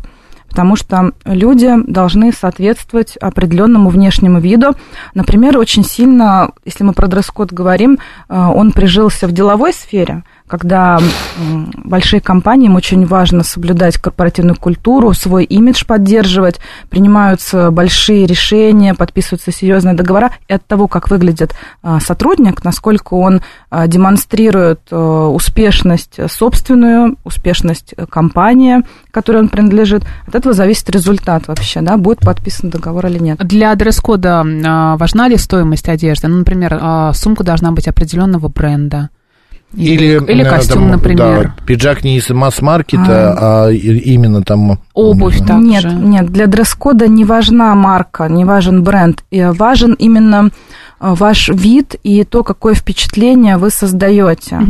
потому 0.57 0.75
что 0.75 1.11
люди 1.23 1.71
должны 1.85 2.31
соответствовать 2.31 3.15
определенному 3.17 3.91
внешнему 3.91 4.39
виду. 4.39 4.73
Например, 5.13 5.55
очень 5.59 5.83
сильно, 5.83 6.49
если 6.65 6.83
мы 6.83 6.93
про 6.93 7.05
дресс-код 7.05 7.53
говорим, 7.53 7.99
э, 8.27 8.35
он 8.35 8.71
прижился 8.71 9.27
в 9.27 9.33
деловой 9.33 9.71
сфере, 9.71 10.23
когда 10.47 10.99
большие 11.83 12.21
компании, 12.21 12.67
им 12.67 12.75
очень 12.75 13.05
важно 13.05 13.43
соблюдать 13.43 13.97
корпоративную 13.97 14.55
культуру, 14.55 15.13
свой 15.13 15.43
имидж 15.43 15.85
поддерживать, 15.85 16.59
принимаются 16.89 17.69
большие 17.71 18.25
решения, 18.25 18.93
подписываются 18.93 19.51
серьезные 19.51 19.93
договора, 19.93 20.31
и 20.47 20.53
от 20.53 20.65
того, 20.65 20.87
как 20.87 21.09
выглядит 21.09 21.53
а, 21.83 21.99
сотрудник, 21.99 22.63
насколько 22.63 23.15
он 23.15 23.41
а, 23.69 23.87
демонстрирует 23.87 24.81
а, 24.91 25.27
успешность 25.27 26.19
собственную, 26.29 27.17
успешность 27.23 27.93
компании, 28.09 28.83
которой 29.11 29.37
он 29.37 29.49
принадлежит, 29.49 30.03
от 30.27 30.35
этого 30.35 30.53
зависит 30.53 30.89
результат 30.89 31.47
вообще, 31.47 31.81
да, 31.81 31.97
будет 31.97 32.19
подписан 32.19 32.69
договор 32.69 33.07
или 33.07 33.19
нет. 33.19 33.37
Для 33.39 33.75
дресс-кода 33.75 34.45
важна 34.97 35.27
ли 35.27 35.37
стоимость 35.37 35.89
одежды? 35.89 36.27
Ну, 36.27 36.37
например, 36.37 37.13
сумка 37.13 37.43
должна 37.43 37.71
быть 37.71 37.87
определенного 37.87 38.47
бренда. 38.47 39.09
Или, 39.75 40.23
или 40.31 40.43
костюм, 40.43 40.83
там, 40.83 40.91
например. 40.91 41.53
да, 41.57 41.65
пиджак 41.65 42.03
не 42.03 42.17
из 42.17 42.29
масс-маркета, 42.29 43.65
а, 43.65 43.69
и- 43.69 43.97
именно 44.13 44.41
там... 44.41 44.79
Обувь, 44.93 45.39
так 45.45 45.59
нет, 45.59 45.81
же. 45.81 45.89
нет, 45.89 46.27
для 46.27 46.47
дресс-кода 46.47 47.07
не 47.07 47.25
важна 47.25 47.75
марка, 47.75 48.27
не 48.27 48.45
важен 48.45 48.83
бренд, 48.83 49.23
и 49.29 49.43
важен 49.43 49.93
именно 49.93 50.51
а, 50.99 51.15
ваш 51.15 51.49
вид 51.49 51.95
и 52.01 52.23
то, 52.23 52.43
какое 52.43 52.75
впечатление 52.75 53.57
вы 53.57 53.69
создаете. 53.69 54.61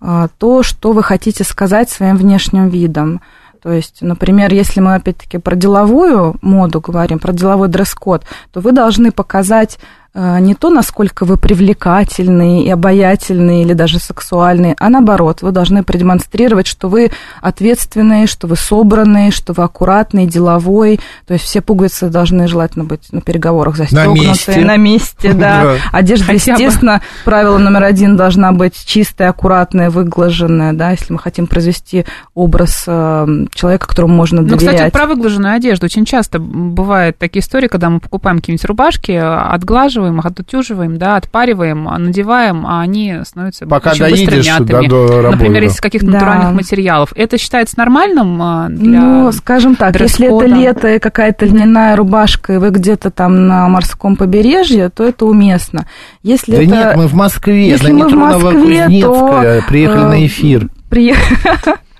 А, 0.00 0.28
то, 0.38 0.62
что 0.62 0.92
вы 0.92 1.02
хотите 1.02 1.44
сказать 1.44 1.88
своим 1.88 2.16
внешним 2.16 2.68
видом. 2.68 3.20
То 3.62 3.70
есть, 3.70 3.98
например, 4.02 4.52
если 4.52 4.80
мы 4.80 4.96
опять-таки 4.96 5.38
про 5.38 5.54
деловую 5.54 6.34
моду 6.42 6.80
говорим, 6.80 7.20
про 7.20 7.32
деловой 7.32 7.68
дресс-код, 7.68 8.24
то 8.52 8.60
вы 8.60 8.72
должны 8.72 9.12
показать 9.12 9.78
не 10.14 10.54
то, 10.54 10.68
насколько 10.68 11.24
вы 11.24 11.38
привлекательные 11.38 12.64
и 12.64 12.68
обаятельные 12.70 13.62
или 13.62 13.72
даже 13.72 13.98
сексуальные, 13.98 14.76
а 14.78 14.90
наоборот, 14.90 15.40
вы 15.40 15.52
должны 15.52 15.82
продемонстрировать, 15.82 16.66
что 16.66 16.88
вы 16.88 17.10
ответственные, 17.40 18.26
что 18.26 18.46
вы 18.46 18.56
собранные, 18.56 19.30
что 19.30 19.54
вы 19.54 19.62
аккуратный, 19.62 20.26
деловой. 20.26 21.00
То 21.26 21.32
есть 21.32 21.46
все 21.46 21.62
пуговицы 21.62 22.08
должны 22.10 22.46
желательно 22.46 22.84
быть 22.84 23.10
на 23.10 23.22
переговорах 23.22 23.76
застегнутые, 23.76 24.28
месте. 24.28 24.60
на 24.60 24.76
месте, 24.76 25.32
да. 25.32 25.62
Да. 25.62 25.74
Одежда, 25.92 26.26
Хотя 26.26 26.54
бы. 26.56 26.60
естественно, 26.62 27.02
правило 27.24 27.56
номер 27.56 27.84
один 27.84 28.14
должна 28.16 28.52
быть 28.52 28.84
чистая, 28.84 29.30
аккуратная, 29.30 29.88
выглаженная, 29.88 30.74
да, 30.74 30.90
если 30.90 31.14
мы 31.14 31.20
хотим 31.20 31.46
произвести 31.46 32.04
образ 32.34 32.84
э, 32.86 33.26
человека, 33.54 33.86
которому 33.86 34.14
можно 34.14 34.42
Ну, 34.42 34.48
доверять. 34.48 34.74
кстати, 34.76 34.92
про 34.92 35.06
выглаженную 35.06 35.54
одежду. 35.54 35.86
Очень 35.86 36.04
часто 36.04 36.38
бывают 36.38 37.16
такие 37.16 37.40
истории, 37.40 37.68
когда 37.68 37.88
мы 37.88 37.98
покупаем 37.98 38.40
какие-нибудь 38.40 38.66
рубашки, 38.66 39.12
отглаживаем 39.12 40.01
их, 40.06 40.24
отутюживаем, 40.26 40.98
да, 40.98 41.16
отпариваем, 41.16 41.84
надеваем, 41.84 42.66
а 42.66 42.80
они 42.80 43.18
становятся 43.24 43.66
Пока 43.66 43.92
очень 43.92 44.08
быстро 44.10 44.30
доедешь 44.30 44.46
да, 44.46 44.58
мятыми. 44.60 44.88
до 44.88 45.06
работы. 45.22 45.30
Например, 45.30 45.64
из 45.64 45.80
каких-то 45.80 46.06
Да. 46.06 46.12
натуральных 46.12 46.52
материалов. 46.54 47.12
Это 47.14 47.38
считается 47.38 47.78
нормальным 47.78 48.40
а, 48.42 48.68
для... 48.68 49.00
Ну, 49.00 49.32
скажем 49.32 49.76
так, 49.76 49.98
если 50.00 50.26
это 50.26 50.46
лето 50.46 50.88
и 50.94 50.98
какая-то 50.98 51.46
льняная 51.46 51.96
рубашка, 51.96 52.54
и 52.54 52.56
вы 52.58 52.70
где-то 52.70 53.10
там 53.10 53.46
на 53.46 53.68
морском 53.68 54.16
побережье, 54.16 54.88
то 54.88 55.04
это 55.04 55.26
уместно. 55.26 55.86
Если 56.22 56.52
Да 56.56 56.62
это... 56.62 56.70
нет, 56.70 56.96
мы 56.96 57.06
в 57.06 57.14
Москве, 57.14 57.68
если 57.68 57.92
на 57.92 58.08
мы 58.08 58.08
в 58.08 58.14
Москве, 58.14 59.00
то, 59.00 59.62
приехали 59.68 60.04
э, 60.04 60.08
на 60.08 60.26
эфир. 60.26 60.68
Приехали. 60.88 61.38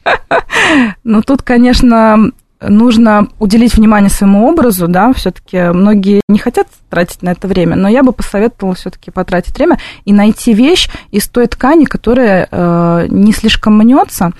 Ну, 1.04 1.22
тут, 1.22 1.42
конечно, 1.42 2.32
нужно 2.68 3.28
уделить 3.38 3.74
внимание 3.74 4.10
своему 4.10 4.48
образу, 4.48 4.88
да, 4.88 5.12
все-таки 5.12 5.72
многие 5.72 6.20
не 6.28 6.38
хотят 6.38 6.68
тратить 6.90 7.22
на 7.22 7.30
это 7.30 7.48
время, 7.48 7.76
но 7.76 7.88
я 7.88 8.02
бы 8.02 8.12
посоветовала 8.12 8.74
все-таки 8.74 9.10
потратить 9.10 9.56
время 9.56 9.78
и 10.04 10.12
найти 10.12 10.52
вещь 10.52 10.88
из 11.10 11.28
той 11.28 11.46
ткани, 11.46 11.84
которая 11.84 12.48
э, 12.50 13.06
не 13.08 13.32
слишком 13.32 13.76
мнется, 13.76 14.32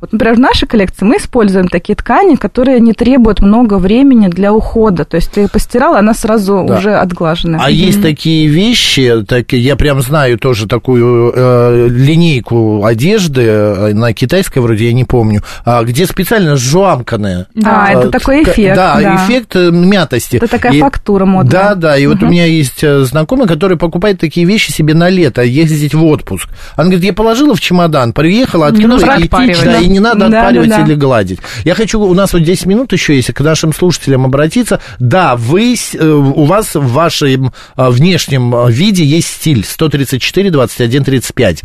вот, 0.00 0.12
например, 0.12 0.36
в 0.36 0.40
нашей 0.40 0.66
коллекции 0.66 1.04
мы 1.04 1.18
используем 1.18 1.68
такие 1.68 1.94
ткани, 1.94 2.36
которые 2.36 2.80
не 2.80 2.92
требуют 2.92 3.40
много 3.40 3.74
времени 3.78 4.28
для 4.28 4.52
ухода. 4.52 5.04
То 5.04 5.16
есть 5.16 5.30
ты 5.32 5.46
постирала, 5.48 5.98
она 5.98 6.14
сразу 6.14 6.64
да. 6.66 6.78
уже 6.78 6.94
отглаженная. 6.94 7.60
А 7.60 7.70
mm-hmm. 7.70 7.74
есть 7.74 8.02
такие 8.02 8.46
вещи, 8.46 9.24
так, 9.26 9.52
я 9.52 9.76
прям 9.76 10.00
знаю 10.00 10.38
тоже 10.38 10.66
такую 10.66 11.32
э, 11.34 11.88
линейку 11.90 12.84
одежды, 12.84 13.42
э, 13.42 13.92
на 13.92 14.14
китайской 14.14 14.60
вроде, 14.60 14.86
я 14.86 14.92
не 14.92 15.04
помню, 15.04 15.42
а, 15.64 15.82
где 15.84 16.06
специально 16.06 16.56
сжуамканная. 16.56 17.46
Да, 17.54 17.86
а, 17.86 17.92
это 17.92 18.10
такой 18.10 18.42
эффект. 18.42 18.76
Да, 18.76 18.98
да, 19.00 19.16
эффект 19.16 19.56
э, 19.56 19.70
мятости. 19.70 20.36
Это 20.36 20.48
такая 20.48 20.72
и, 20.72 20.80
фактура 20.80 21.26
модная. 21.26 21.50
Да, 21.50 21.74
да, 21.74 21.98
и 21.98 22.06
угу. 22.06 22.14
вот 22.14 22.22
у 22.22 22.26
меня 22.30 22.46
есть 22.46 22.82
э, 22.82 23.00
знакомый, 23.00 23.46
который 23.46 23.76
покупает 23.76 24.18
такие 24.18 24.46
вещи 24.46 24.70
себе 24.70 24.94
на 24.94 25.10
лето, 25.10 25.42
ездить 25.42 25.92
в 25.92 26.02
отпуск. 26.04 26.48
Она 26.76 26.86
говорит, 26.86 27.04
я 27.04 27.12
положила 27.12 27.54
в 27.54 27.60
чемодан, 27.60 28.14
приехала, 28.14 28.68
открыла, 28.68 28.98
и, 29.18 29.28
да, 29.28 29.78
и 29.78 29.89
не 29.90 30.00
надо 30.00 30.28
да, 30.28 30.40
отпаривать 30.40 30.70
да, 30.70 30.78
да. 30.78 30.84
или 30.84 30.94
гладить. 30.94 31.40
Я 31.64 31.74
хочу, 31.74 32.00
у 32.00 32.14
нас 32.14 32.32
вот 32.32 32.42
10 32.42 32.66
минут 32.66 32.92
еще 32.92 33.16
есть, 33.16 33.32
к 33.32 33.40
нашим 33.40 33.74
слушателям 33.74 34.24
обратиться. 34.24 34.80
Да, 34.98 35.36
вы, 35.36 35.74
э, 35.74 36.06
у 36.06 36.44
вас 36.44 36.74
в 36.74 36.92
вашем 36.92 37.52
э, 37.76 37.90
внешнем 37.90 38.54
э, 38.54 38.70
виде 38.70 39.04
есть 39.04 39.28
стиль 39.28 39.64
134, 39.64 40.50
21, 40.50 41.04
35. 41.04 41.62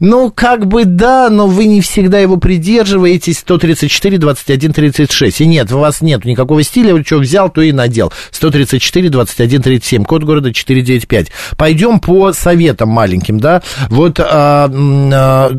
Ну, 0.00 0.32
как 0.34 0.66
бы 0.66 0.84
да, 0.84 1.28
но 1.30 1.46
вы 1.46 1.66
не 1.66 1.80
всегда 1.80 2.18
его 2.18 2.36
придерживаетесь 2.36 3.38
134, 3.38 4.18
21, 4.18 4.72
36. 4.72 5.40
И 5.40 5.46
нет, 5.46 5.70
у 5.72 5.78
вас 5.78 6.00
нет 6.00 6.24
никакого 6.24 6.62
стиля, 6.62 6.94
вы 6.94 7.04
что 7.04 7.18
взял, 7.18 7.50
то 7.50 7.62
и 7.62 7.72
надел. 7.72 8.12
134, 8.30 9.08
21, 9.10 9.62
37, 9.62 10.04
код 10.04 10.24
города 10.24 10.52
495. 10.52 11.28
Пойдем 11.56 12.00
по 12.00 12.32
советам 12.32 12.88
маленьким, 12.88 13.38
да. 13.40 13.62
Вот 13.88 14.20
а, 14.20 14.70
а, 14.70 15.50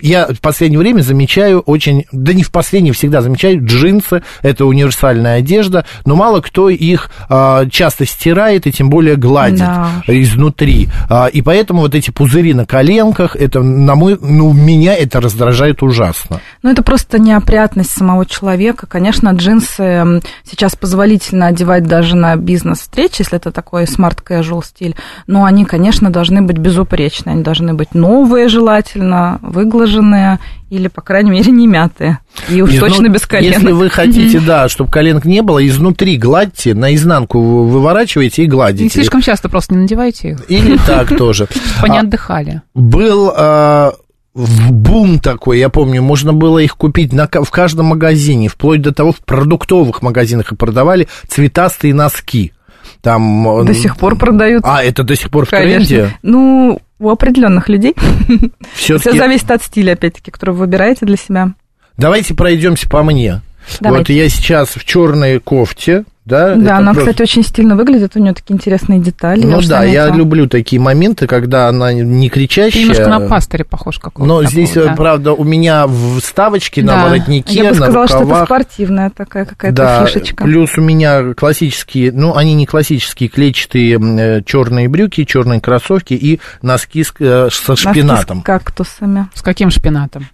я 0.00 0.26
в 0.26 0.40
последнее 0.40 0.78
время 0.78 1.02
замечаю 1.02 1.60
очень, 1.60 2.06
да 2.12 2.32
не 2.32 2.42
в 2.42 2.50
последнее, 2.50 2.92
всегда 2.92 3.22
замечаю, 3.22 3.64
джинсы, 3.64 4.22
это 4.42 4.64
универсальная 4.64 5.36
одежда, 5.36 5.84
но 6.04 6.16
мало 6.16 6.40
кто 6.40 6.68
их 6.68 7.10
а, 7.28 7.66
часто 7.66 8.06
стирает 8.06 8.66
и 8.66 8.72
тем 8.72 8.90
более 8.90 9.16
гладит 9.16 9.58
да. 9.58 9.90
изнутри. 10.06 10.88
А, 11.08 11.26
и 11.26 11.42
поэтому 11.42 11.82
вот 11.82 11.94
эти 11.94 12.10
пузыри 12.10 12.54
на 12.54 12.66
коленках, 12.66 13.36
это, 13.36 13.62
на 13.62 13.94
мой, 13.94 14.18
ну, 14.20 14.52
меня 14.52 14.94
это 14.94 15.20
раздражает 15.20 15.82
ужасно. 15.82 16.40
Ну, 16.62 16.70
это 16.70 16.82
просто 16.82 17.18
неопрятность 17.18 17.90
самого 17.90 18.26
человека. 18.26 18.86
Конечно, 18.86 19.30
джинсы 19.30 20.20
сейчас 20.44 20.76
позволительно 20.76 21.46
одевать 21.46 21.84
даже 21.84 22.16
на 22.16 22.36
бизнес-встречи, 22.36 23.20
если 23.20 23.36
это 23.36 23.52
такой 23.52 23.86
smart-casual 23.86 24.64
стиль, 24.64 24.96
но 25.26 25.44
они, 25.44 25.64
конечно, 25.64 26.10
должны 26.10 26.42
быть 26.42 26.58
безупречны, 26.58 27.30
они 27.30 27.42
должны 27.42 27.74
быть 27.74 27.94
новые 27.94 28.48
желательно, 28.48 29.38
выглажены 29.42 29.89
выглаженные 29.90 30.38
или, 30.70 30.88
по 30.88 31.02
крайней 31.02 31.30
мере, 31.30 31.50
не 31.50 31.66
мятые. 31.66 32.20
И 32.48 32.62
уж 32.62 32.70
Изну... 32.70 32.86
точно 32.86 33.08
без 33.08 33.26
коленок. 33.26 33.58
Если 33.58 33.72
вы 33.72 33.90
хотите, 33.90 34.40
да, 34.40 34.68
чтобы 34.68 34.90
коленок 34.90 35.24
не 35.24 35.42
было, 35.42 35.66
изнутри 35.66 36.16
гладьте, 36.16 36.74
наизнанку 36.74 37.40
выворачиваете 37.64 38.44
и 38.44 38.46
гладите. 38.46 38.84
Не 38.84 38.90
слишком 38.90 39.20
часто 39.20 39.48
просто 39.48 39.74
не 39.74 39.82
надевайте 39.82 40.30
их. 40.30 40.44
Или 40.48 40.78
так 40.86 41.16
тоже. 41.16 41.48
Чтобы 41.74 41.88
они 41.88 41.98
а, 41.98 42.00
отдыхали. 42.02 42.62
Был 42.74 43.32
а, 43.36 43.94
бум 44.34 45.18
такой, 45.18 45.58
я 45.58 45.68
помню, 45.68 46.02
можно 46.02 46.32
было 46.32 46.58
их 46.58 46.76
купить 46.76 47.12
на, 47.12 47.26
в 47.26 47.50
каждом 47.50 47.86
магазине, 47.86 48.48
вплоть 48.48 48.80
до 48.80 48.92
того, 48.92 49.12
в 49.12 49.18
продуктовых 49.18 50.02
магазинах 50.02 50.52
и 50.52 50.56
продавали 50.56 51.08
цветастые 51.28 51.94
носки. 51.94 52.52
Там... 53.00 53.64
До 53.64 53.74
сих 53.74 53.96
пор 53.96 54.16
продают. 54.16 54.62
А, 54.66 54.82
это 54.82 55.02
до 55.02 55.16
сих 55.16 55.30
пор 55.30 55.46
в 55.46 55.50
Конечно. 55.50 55.86
тренде? 55.86 56.16
Ну, 56.22 56.80
у 56.98 57.08
определенных 57.10 57.68
людей. 57.68 57.94
Все 58.74 58.98
зависит 58.98 59.50
от 59.50 59.62
стиля, 59.62 59.92
опять-таки, 59.92 60.30
который 60.30 60.50
вы 60.50 60.60
выбираете 60.60 61.06
для 61.06 61.16
себя. 61.16 61.52
Давайте 61.96 62.34
пройдемся 62.34 62.88
по 62.88 63.02
мне. 63.02 63.42
Давайте. 63.80 64.12
Вот 64.12 64.18
я 64.18 64.28
сейчас 64.28 64.70
в 64.70 64.84
черной 64.84 65.38
кофте, 65.38 66.04
да? 66.30 66.54
Да, 66.54 66.78
она, 66.78 66.92
просто... 66.94 67.12
кстати, 67.12 67.22
очень 67.22 67.42
стильно 67.42 67.76
выглядит, 67.76 68.16
у 68.16 68.20
нее 68.20 68.32
такие 68.32 68.54
интересные 68.54 69.00
детали. 69.00 69.44
Ну 69.44 69.60
да, 69.60 69.82
я 69.84 70.08
люблю 70.08 70.46
такие 70.46 70.80
моменты, 70.80 71.26
когда 71.26 71.68
она 71.68 71.92
не 71.92 72.30
кричащая. 72.30 72.72
Ты 72.72 72.80
немножко 72.80 73.08
на 73.08 73.28
пастыре 73.28 73.64
похож 73.64 73.98
какой-то. 73.98 74.26
Но 74.26 74.42
такого, 74.42 74.50
здесь, 74.50 74.72
да. 74.74 74.94
правда, 74.94 75.32
у 75.32 75.44
меня 75.44 75.86
вставочки 76.20 76.80
да. 76.80 76.96
на 76.96 77.04
воротнике, 77.04 77.54
Я 77.54 77.70
бы 77.70 77.74
сказала, 77.74 77.92
на 77.92 78.02
рукавах. 78.02 78.26
что 78.26 78.36
это 78.36 78.44
спортивная 78.44 79.10
такая 79.10 79.44
какая-то 79.44 79.76
да, 79.76 80.06
фишечка. 80.06 80.44
плюс 80.44 80.78
у 80.78 80.80
меня 80.80 81.34
классические, 81.34 82.12
ну, 82.12 82.36
они 82.36 82.54
не 82.54 82.66
классические, 82.66 83.28
клетчатые 83.28 83.98
э, 84.00 84.42
черные 84.44 84.88
брюки, 84.88 85.24
черные 85.24 85.60
кроссовки 85.60 86.14
и 86.14 86.40
носки 86.62 87.02
с, 87.02 87.12
э, 87.18 87.48
со 87.50 87.76
шпинатом. 87.76 88.38
Носки 88.38 88.40
с 88.40 88.44
кактусами. 88.44 89.28
С 89.34 89.42
каким 89.42 89.70
шпинатом? 89.70 90.28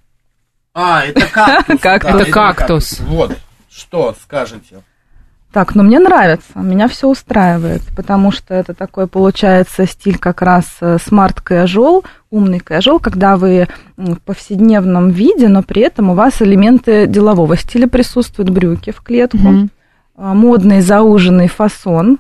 А, 0.75 1.05
это 1.05 1.27
кактус. 1.27 1.81
Это 2.21 2.31
кактус. 2.31 3.01
Вот, 3.01 3.37
что 3.71 4.15
скажете? 4.23 4.83
Так, 5.57 5.75
ну 5.75 5.83
мне 5.83 5.99
нравится, 5.99 6.59
меня 6.59 6.87
все 6.87 7.09
устраивает, 7.09 7.81
потому 7.97 8.31
что 8.31 8.53
это 8.53 8.75
такой 8.75 9.07
получается 9.07 9.87
стиль 9.87 10.19
как 10.19 10.43
раз 10.43 10.67
смарт 11.03 11.39
casual, 11.43 12.05
умный 12.31 12.59
casual, 12.59 13.01
когда 13.01 13.39
вы 13.39 13.67
в 13.97 14.17
повседневном 14.17 15.09
виде, 15.09 15.49
но 15.49 15.63
при 15.63 15.81
этом 15.81 16.11
у 16.11 16.15
вас 16.15 16.43
элементы 16.43 17.07
делового 17.07 17.57
стиля 17.57 17.87
присутствуют, 17.87 18.51
брюки 18.51 18.91
в 18.91 19.01
клетку, 19.01 19.39
mm 19.39 19.69
модный 20.19 20.83
зауженный 20.83 21.49
фасон, 21.49 22.19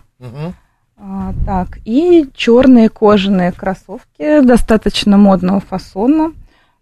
а, 0.98 1.34
так, 1.44 1.78
и 1.84 2.26
черные 2.34 2.88
кожаные 2.88 3.52
кроссовки 3.52 4.40
достаточно 4.40 5.18
модного 5.18 5.60
фасона, 5.60 6.32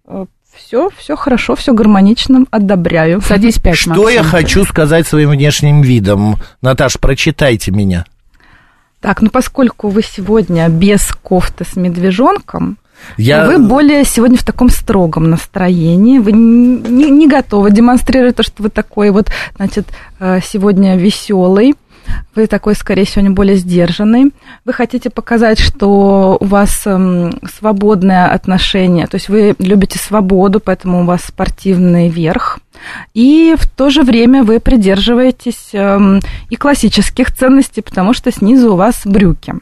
э, 0.07 0.27
все, 0.57 0.91
все 0.97 1.17
хорошо, 1.17 1.55
все 1.55 1.73
гармонично, 1.73 2.45
одобряю. 2.51 3.21
Садись 3.21 3.59
пять, 3.59 3.77
Что 3.77 3.91
Максим. 3.91 4.09
я 4.09 4.23
хочу 4.23 4.65
сказать 4.65 5.07
своим 5.07 5.31
внешним 5.31 5.83
видом? 5.83 6.37
Наташ, 6.63 6.99
прочитайте 6.99 7.71
меня. 7.71 8.05
Так, 9.01 9.21
ну 9.21 9.31
поскольку 9.31 9.89
вы 9.89 10.03
сегодня 10.03 10.69
без 10.69 11.07
кофты 11.23 11.65
с 11.65 11.77
медвежонком, 11.77 12.79
я... 13.17 13.47
Вы 13.47 13.59
более 13.59 14.05
сегодня 14.05 14.37
в 14.39 14.45
таком 14.45 14.71
строгом 14.71 15.31
настроении, 15.31 16.19
вы 16.19 16.33
не, 16.33 17.11
не 17.11 17.29
готовы 17.29 17.71
демонстрировать 17.71 18.37
то, 18.37 18.43
что 18.43 18.63
вы 18.63 18.71
такой 18.71 19.11
вот, 19.11 19.31
значит, 19.57 19.87
э, 20.21 20.41
сегодня 20.43 20.97
веселый, 20.97 21.75
вы 22.35 22.47
такой, 22.47 22.75
скорее 22.75 23.05
сегодня 23.05 23.31
более 23.31 23.57
сдержанный. 23.57 24.33
Вы 24.65 24.73
хотите 24.73 25.11
показать, 25.11 25.59
что 25.59 26.37
у 26.41 26.45
вас 26.45 26.87
эм, 26.87 27.33
свободное 27.59 28.31
отношение, 28.33 29.07
то 29.07 29.17
есть 29.17 29.29
вы 29.29 29.55
любите 29.59 29.99
свободу, 29.99 30.61
поэтому 30.61 31.03
у 31.03 31.05
вас 31.05 31.25
спортивный 31.25 32.09
верх. 32.09 32.59
И 33.15 33.55
в 33.59 33.69
то 33.69 33.91
же 33.91 34.03
время 34.03 34.43
вы 34.43 34.61
придерживаетесь 34.61 35.71
эм, 35.73 36.21
и 36.51 36.57
классических 36.57 37.33
ценностей, 37.33 37.83
потому 37.83 38.13
что 38.15 38.31
снизу 38.33 38.73
у 38.73 38.77
вас 38.77 39.03
брюки. 39.05 39.55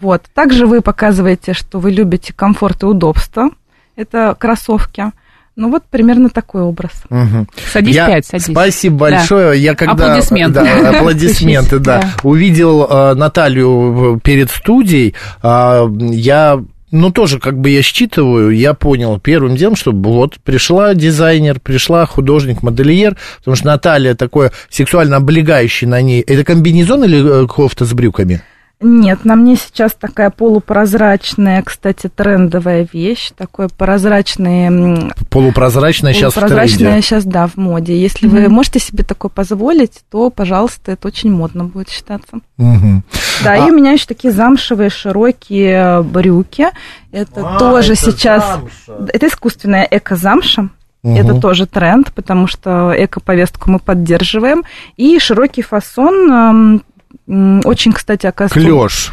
Вот. 0.00 0.22
Также 0.34 0.66
вы 0.66 0.80
показываете, 0.80 1.52
что 1.52 1.78
вы 1.78 1.90
любите 1.90 2.32
комфорт 2.32 2.82
и 2.82 2.86
удобство. 2.86 3.50
Это 3.96 4.36
кроссовки. 4.38 5.12
Ну 5.58 5.72
вот 5.72 5.82
примерно 5.90 6.30
такой 6.30 6.62
образ. 6.62 6.92
Угу. 7.10 7.48
Садись 7.72 7.96
я, 7.96 8.06
пять, 8.06 8.26
садись. 8.26 8.46
Спасибо 8.46 8.96
большое. 8.96 9.48
Да. 9.48 9.54
Я 9.54 9.74
когда 9.74 10.04
аплодисменты, 10.04 10.60
да, 10.60 10.90
аплодисменты, 10.90 11.78
да, 11.80 12.00
да. 12.00 12.10
увидел 12.22 12.86
э, 12.88 13.14
Наталью 13.14 14.20
перед 14.22 14.52
студией, 14.52 15.16
э, 15.42 15.88
я 16.12 16.60
ну, 16.92 17.10
тоже 17.10 17.40
как 17.40 17.58
бы 17.58 17.70
я 17.70 17.82
считываю, 17.82 18.50
я 18.50 18.72
понял 18.72 19.18
первым 19.18 19.56
делом, 19.56 19.74
что 19.74 19.90
вот 19.90 20.36
пришла 20.44 20.94
дизайнер, 20.94 21.58
пришла 21.58 22.06
художник, 22.06 22.62
модельер, 22.62 23.16
потому 23.38 23.56
что 23.56 23.66
Наталья 23.66 24.14
такой 24.14 24.50
сексуально 24.70 25.16
облегающий 25.16 25.88
на 25.88 26.00
ней. 26.00 26.20
Это 26.20 26.44
комбинезон 26.44 27.02
или 27.02 27.42
э, 27.42 27.46
кофта 27.48 27.84
с 27.84 27.92
брюками? 27.92 28.42
Нет, 28.80 29.24
на 29.24 29.34
мне 29.34 29.56
сейчас 29.56 29.92
такая 29.92 30.30
полупрозрачная, 30.30 31.62
кстати, 31.62 32.08
трендовая 32.08 32.86
вещь, 32.92 33.32
такой 33.36 33.68
прозрачный... 33.68 35.12
Полупрозрачная 35.30 36.12
сейчас 36.12 36.36
в 36.36 36.46
тренде. 36.46 37.02
сейчас, 37.02 37.24
да, 37.24 37.48
в 37.48 37.56
моде. 37.56 38.00
Если 38.00 38.28
mm-hmm. 38.28 38.42
вы 38.44 38.48
можете 38.48 38.78
себе 38.78 39.02
такое 39.02 39.30
позволить, 39.30 40.02
то, 40.12 40.30
пожалуйста, 40.30 40.92
это 40.92 41.08
очень 41.08 41.32
модно 41.32 41.64
будет 41.64 41.88
считаться. 41.88 42.38
Mm-hmm. 42.58 43.02
Да, 43.42 43.52
а... 43.54 43.56
и 43.56 43.70
у 43.72 43.74
меня 43.74 43.92
еще 43.92 44.06
такие 44.06 44.32
замшевые 44.32 44.90
широкие 44.90 46.02
брюки. 46.04 46.68
Это 47.10 47.56
а, 47.56 47.58
тоже 47.58 47.94
это 47.94 48.02
сейчас... 48.02 48.46
Замша. 48.46 49.10
Это 49.12 49.26
искусственная 49.26 49.88
эко-замша. 49.90 50.68
Угу. 51.02 51.16
Это 51.16 51.40
тоже 51.40 51.66
тренд, 51.66 52.12
потому 52.12 52.48
что 52.48 52.92
эко-повестку 52.96 53.70
мы 53.70 53.78
поддерживаем. 53.78 54.64
И 54.96 55.18
широкий 55.18 55.62
фасон 55.62 56.82
очень, 57.28 57.92
кстати, 57.92 58.26
оказывается... 58.26 58.60
Клеш. 58.60 59.12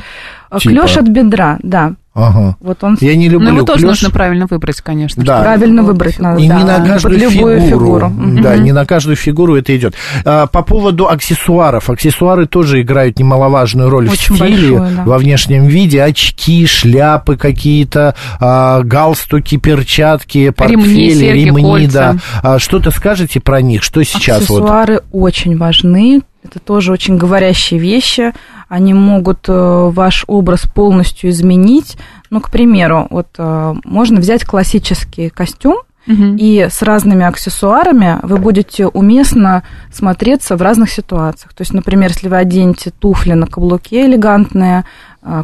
Клеш 0.62 0.92
типа. 0.92 1.02
от 1.02 1.08
бедра, 1.10 1.60
да. 1.64 1.94
Ага. 2.16 2.56
Вот 2.62 2.82
он 2.82 2.98
Я 3.02 3.14
не 3.18 3.28
люблю 3.28 3.50
Ну, 3.50 3.58
его 3.58 3.66
тоже 3.66 3.86
нужно 3.86 4.10
правильно 4.10 4.48
выбрать, 4.50 4.80
конечно. 4.80 5.22
Да. 5.22 5.42
правильно 5.42 5.84
выбрать 5.84 6.18
надо. 6.18 6.40
И 6.42 6.48
да, 6.48 6.58
не 6.58 6.64
на 6.64 6.86
каждую 6.86 7.20
любую 7.20 7.60
фигуру. 7.60 8.10
фигуру. 8.10 8.42
Да, 8.42 8.56
не 8.58 8.72
на 8.72 8.86
каждую 8.86 9.18
фигуру 9.18 9.56
это 9.58 9.76
идет. 9.76 9.96
А, 10.24 10.48
по 10.48 10.62
поводу 10.62 11.10
аксессуаров. 11.10 11.90
Аксессуары 11.90 12.46
тоже 12.46 12.82
играют 12.82 13.20
немаловажную 13.20 13.90
роль 13.90 14.08
Очень 14.08 14.36
в 14.36 14.38
стиле, 14.38 14.78
большую, 14.78 14.96
да. 14.96 15.04
во 15.04 15.18
внешнем 15.18 15.66
виде. 15.66 16.02
Очки, 16.02 16.66
шляпы 16.66 17.36
какие-то, 17.36 18.16
а, 18.40 18.82
галстуки, 18.84 19.58
перчатки, 19.58 20.52
портфели, 20.52 21.14
серьги, 21.14 21.46
ремни. 21.48 21.64
кольца. 21.64 22.20
Да. 22.42 22.54
А, 22.54 22.60
что-то 22.60 22.92
скажете 22.92 23.42
про 23.42 23.60
них? 23.62 23.84
Что 23.84 24.02
сейчас 24.04 24.48
вот? 24.48 24.60
Аксессуары 24.62 25.02
очень 25.12 25.58
важны. 25.58 26.22
Это 26.46 26.60
тоже 26.60 26.92
очень 26.94 27.18
говорящие 27.18 27.80
вещи. 27.80 28.32
Они 28.68 28.94
могут 28.94 29.46
э, 29.48 29.90
ваш 29.92 30.24
образ 30.28 30.62
полностью 30.62 31.30
изменить. 31.30 31.98
Ну, 32.30 32.42
к 32.42 32.50
примеру, 32.50 33.08
вот 33.10 33.28
э, 33.38 33.74
можно 33.84 34.20
взять 34.20 34.44
классический 34.46 35.30
костюм, 35.30 35.78
Мгм. 36.08 36.36
и 36.36 36.68
с 36.70 36.84
разными 36.84 37.26
аксессуарами 37.26 38.20
вы 38.22 38.38
будете 38.38 38.86
уместно 38.86 39.64
смотреться 39.92 40.56
в 40.56 40.62
разных 40.62 40.92
ситуациях. 40.92 41.54
То 41.56 41.62
есть, 41.62 41.74
например, 41.74 42.12
если 42.12 42.28
вы 42.28 42.38
оденете 42.38 42.92
туфли 42.92 43.34
на 43.34 43.48
каблуке 43.48 44.06
элегантные, 44.06 44.86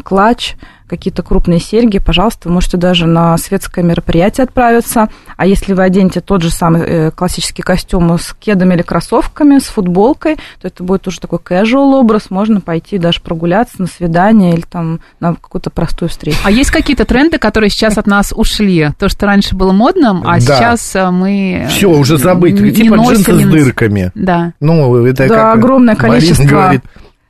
клатч, 0.04 0.56
какие-то 0.88 1.24
крупные 1.24 1.62
серьги, 1.62 2.00
пожалуйста, 2.00 2.50
вы 2.50 2.56
можете 2.56 2.76
даже 2.76 3.08
на 3.08 3.38
светское 3.38 3.82
мероприятие 3.82 4.44
отправиться. 4.44 5.08
А 5.38 5.46
если 5.46 5.72
вы 5.74 5.84
оденете 5.84 6.20
тот 6.20 6.42
же 6.42 6.50
самый 6.52 6.82
э, 6.82 7.12
классический 7.12 7.62
костюм 7.62 8.12
с 8.20 8.34
кедами 8.38 8.74
или 8.74 8.82
кроссовками, 8.82 9.60
с 9.60 9.68
футболкой, 9.68 10.36
то 10.62 10.68
это 10.68 10.84
будет 10.84 11.08
уже 11.08 11.22
такой 11.22 11.40
casual 11.40 11.94
образ, 11.98 12.30
можно 12.30 12.60
пойти 12.60 12.98
даже 12.98 13.22
прогуляться 13.22 13.76
на 13.82 13.88
свидание 13.88 14.54
или 14.54 14.66
там 14.70 15.00
на 15.22 15.34
какую-то 15.36 15.70
простую 15.70 16.10
встречу. 16.10 16.38
А 16.44 16.52
есть 16.52 16.72
какие-то 16.72 17.06
тренды, 17.06 17.38
которые 17.38 17.70
сейчас 17.70 17.98
от 17.98 18.06
нас 18.06 18.34
ушли? 18.36 18.90
То, 19.00 19.08
что 19.08 19.26
раньше 19.28 19.56
было 19.56 19.72
модным, 19.72 20.24
а 20.28 20.34
Да. 20.34 20.40
сейчас 20.42 20.94
э, 20.98 21.10
мы... 21.10 21.68
Все, 21.70 21.90
уже 21.90 22.18
забыть. 22.18 22.58
типа 22.76 22.98
носим, 22.98 23.14
джинсы 23.24 23.40
с 23.40 23.50
дырками. 23.50 24.12
Да. 24.14 24.52
Ну, 24.60 25.06
это 25.06 25.30
Да, 25.30 25.36
как 25.36 25.56
огромное 25.56 25.96
Марина 25.96 26.16
количество. 26.20 26.44
говорит, 26.44 26.82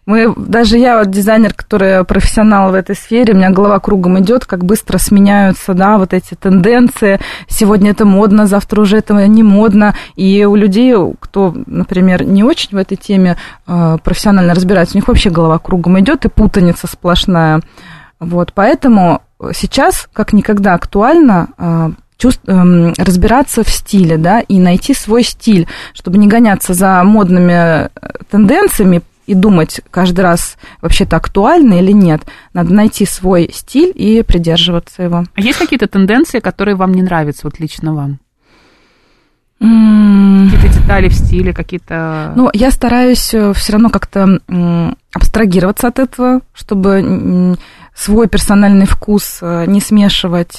Мы, 0.07 0.33
даже 0.35 0.77
я, 0.77 0.97
вот 0.97 1.11
дизайнер, 1.11 1.53
который 1.53 2.03
профессионал 2.05 2.71
в 2.71 2.73
этой 2.73 2.95
сфере, 2.95 3.33
у 3.33 3.37
меня 3.37 3.51
голова 3.51 3.79
кругом 3.79 4.19
идет, 4.19 4.45
как 4.45 4.65
быстро 4.65 4.97
сменяются, 4.97 5.75
да, 5.75 5.99
вот 5.99 6.13
эти 6.13 6.33
тенденции. 6.33 7.19
Сегодня 7.47 7.91
это 7.91 8.03
модно, 8.03 8.47
завтра 8.47 8.81
уже 8.81 8.97
это 8.97 9.13
не 9.27 9.43
модно. 9.43 9.95
И 10.15 10.43
у 10.43 10.55
людей, 10.55 10.95
кто, 11.19 11.53
например, 11.67 12.23
не 12.23 12.43
очень 12.43 12.69
в 12.71 12.77
этой 12.77 12.97
теме 12.97 13.37
э, 13.67 13.97
профессионально 14.03 14.55
разбирается, 14.55 14.95
у 14.95 14.97
них 14.97 15.07
вообще 15.07 15.29
голова 15.29 15.59
кругом 15.59 15.99
идет 15.99 16.25
и 16.25 16.29
путаница 16.29 16.87
сплошная. 16.87 17.61
Вот, 18.19 18.53
поэтому 18.53 19.21
сейчас, 19.53 20.09
как 20.13 20.33
никогда, 20.33 20.73
актуально 20.73 21.49
э, 21.59 21.89
эм, 22.47 22.93
разбираться 22.97 23.63
в 23.63 23.69
стиле, 23.69 24.17
да, 24.17 24.39
и 24.41 24.59
найти 24.59 24.95
свой 24.95 25.23
стиль, 25.23 25.67
чтобы 25.93 26.17
не 26.17 26.27
гоняться 26.27 26.73
за 26.73 27.03
модными 27.03 27.53
э, 27.53 27.89
тенденциями 28.31 29.03
и 29.27 29.33
думать 29.33 29.81
каждый 29.91 30.21
раз, 30.21 30.57
вообще 30.81 31.03
это 31.03 31.17
актуально 31.17 31.75
или 31.75 31.91
нет. 31.91 32.21
Надо 32.53 32.73
найти 32.73 33.05
свой 33.05 33.49
стиль 33.53 33.91
и 33.95 34.23
придерживаться 34.23 35.03
его. 35.03 35.23
А 35.33 35.41
есть 35.41 35.59
какие-то 35.59 35.87
тенденции, 35.87 36.39
которые 36.39 36.75
вам 36.75 36.93
не 36.93 37.01
нравятся, 37.01 37.41
вот 37.43 37.59
лично 37.59 37.93
вам? 37.93 38.19
Какие-то 39.59 40.79
детали 40.79 41.07
в 41.07 41.13
стиле, 41.13 41.53
какие-то... 41.53 42.33
Ну, 42.35 42.49
я 42.51 42.71
стараюсь 42.71 43.27
все 43.27 43.71
равно 43.71 43.89
как-то 43.89 44.39
абстрагироваться 45.13 45.87
от 45.87 45.99
этого, 45.99 46.41
чтобы 46.53 47.55
свой 47.93 48.27
персональный 48.27 48.85
вкус 48.85 49.39
э, 49.41 49.65
не 49.67 49.81
смешивать 49.81 50.57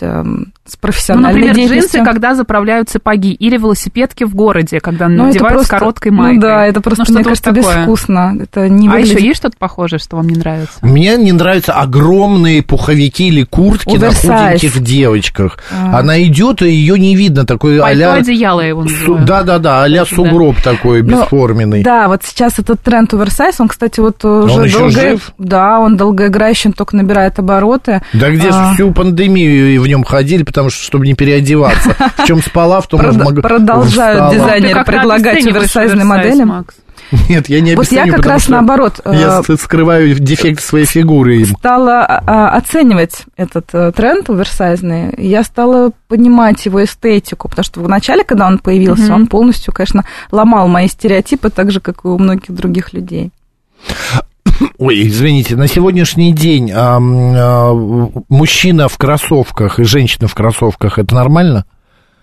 с 0.64 0.74
Ну, 0.74 0.78
профессиональной 0.80 1.32
например, 1.40 1.54
деятельностью. 1.56 2.00
джинсы, 2.00 2.12
когда 2.12 2.34
заправляют 2.36 2.88
сапоги, 2.88 3.32
или 3.32 3.56
велосипедки 3.56 4.22
в 4.22 4.34
городе, 4.36 4.78
когда 4.80 5.08
Ну, 5.08 5.24
надевают 5.26 5.54
с 5.54 5.68
просто- 5.68 5.76
короткой 5.78 6.12
майкой. 6.12 6.34
Ну 6.36 6.40
да, 6.40 6.66
это 6.66 6.80
просто, 6.80 7.00
Ну, 7.00 7.04
что-то 7.06 7.18
мне 7.18 7.24
кажется, 7.24 7.52
такое. 7.52 7.76
безвкусно. 7.78 8.36
Это 8.40 8.68
не 8.68 8.86
А 8.86 8.92
выглядит... 8.92 9.18
еще 9.18 9.26
есть 9.26 9.38
что-то 9.40 9.56
похожее, 9.58 9.98
что 9.98 10.16
вам 10.16 10.28
не 10.28 10.36
нравится? 10.38 10.78
Мне 10.82 11.16
не 11.16 11.32
нравятся 11.32 11.72
огромные 11.72 12.62
пуховики 12.62 13.26
или 13.28 13.42
куртки 13.42 13.96
на 13.96 14.06
Оверсайз. 14.08 14.60
худеньких 14.60 14.80
девочках. 14.84 15.58
А. 15.72 15.98
Она 15.98 16.22
идет, 16.22 16.62
и 16.62 16.70
ее 16.70 16.96
не 16.98 17.16
видно. 17.16 17.44
Такой 17.44 17.78
Пальто 17.80 17.86
а-ля... 18.10 18.14
одеяло 18.14 18.60
его. 18.60 18.86
Да-да-да, 19.18 19.82
а-ля 19.82 20.04
Кстати, 20.04 20.20
да. 20.22 20.30
сугроб 20.30 20.60
такой 20.62 21.02
Ну, 21.02 21.22
бесформенный. 21.22 21.82
Да, 21.82 22.06
вот 22.06 22.22
сейчас 22.22 22.60
этот 22.60 22.80
тренд 22.82 23.12
оверсайз, 23.12 23.60
он, 23.60 23.66
кстати, 23.66 23.98
вот 23.98 24.24
уже 24.24 24.62
еще 24.66 24.78
долго... 24.78 24.90
жив? 24.92 25.32
Да, 25.38 25.80
он 25.80 25.96
долгоиграющий, 25.96 26.68
он 26.68 26.74
только 26.74 26.94
набирает 26.96 27.38
обороты. 27.40 28.00
Да 28.12 28.30
где 28.30 28.52
же 28.52 28.58
А. 28.58 28.74
всю 28.74 28.92
пандемию 28.92 29.80
в 29.82 29.88
нем 29.88 30.04
ходили, 30.04 30.44
потому 30.52 30.70
что, 30.70 30.82
чтобы 30.84 31.06
не 31.06 31.14
переодеваться. 31.14 31.96
В 32.18 32.24
чем 32.26 32.40
спала, 32.42 32.80
в 32.80 32.86
том 32.86 33.00
и 33.00 33.04
в 33.04 33.06
Прод- 33.16 33.22
мог- 33.24 33.42
продолжают 33.42 34.34
дизайнеры 34.34 34.74
раз 34.74 34.86
предлагать 34.86 35.44
оверсайзные 35.46 36.02
оверсайз, 36.02 36.04
модели. 36.04 36.44
Макс. 36.44 36.74
Нет, 37.28 37.48
я 37.50 37.60
не 37.60 37.74
Вот 37.74 37.90
я 37.92 38.02
обесценю, 38.04 38.16
как 38.22 38.26
раз 38.26 38.48
наоборот 38.48 39.00
Я 39.04 39.40
э, 39.40 39.42
с- 39.56 39.60
скрываю 39.60 40.14
дефект 40.18 40.62
своей 40.62 40.86
фигуры 40.86 41.36
им. 41.40 41.46
стала 41.58 42.04
а, 42.06 42.50
оценивать 42.56 43.24
этот 43.36 43.66
э, 43.74 43.92
тренд 43.92 44.30
оверсайзный. 44.30 45.12
Я 45.18 45.42
стала 45.44 45.90
понимать 46.08 46.64
его 46.64 46.82
эстетику, 46.82 47.48
потому 47.50 47.64
что 47.64 47.80
в 47.80 47.88
начале, 47.88 48.24
когда 48.24 48.46
он 48.46 48.58
появился, 48.58 49.04
Мгм. 49.04 49.14
он 49.14 49.26
полностью, 49.26 49.74
конечно, 49.74 50.04
ломал 50.30 50.68
мои 50.68 50.88
стереотипы, 50.88 51.50
так 51.50 51.70
же, 51.70 51.80
как 51.80 52.04
и 52.04 52.08
у 52.08 52.18
многих 52.18 52.50
других 52.54 52.92
людей. 52.94 53.30
Ой, 54.84 55.06
извините, 55.06 55.54
на 55.54 55.68
сегодняшний 55.68 56.32
день 56.32 56.72
а, 56.72 56.96
а, 56.96 57.72
мужчина 58.28 58.88
в 58.88 58.98
кроссовках 58.98 59.78
и 59.78 59.84
женщина 59.84 60.26
в 60.26 60.34
кроссовках 60.34 60.98
это 60.98 61.14
нормально? 61.14 61.66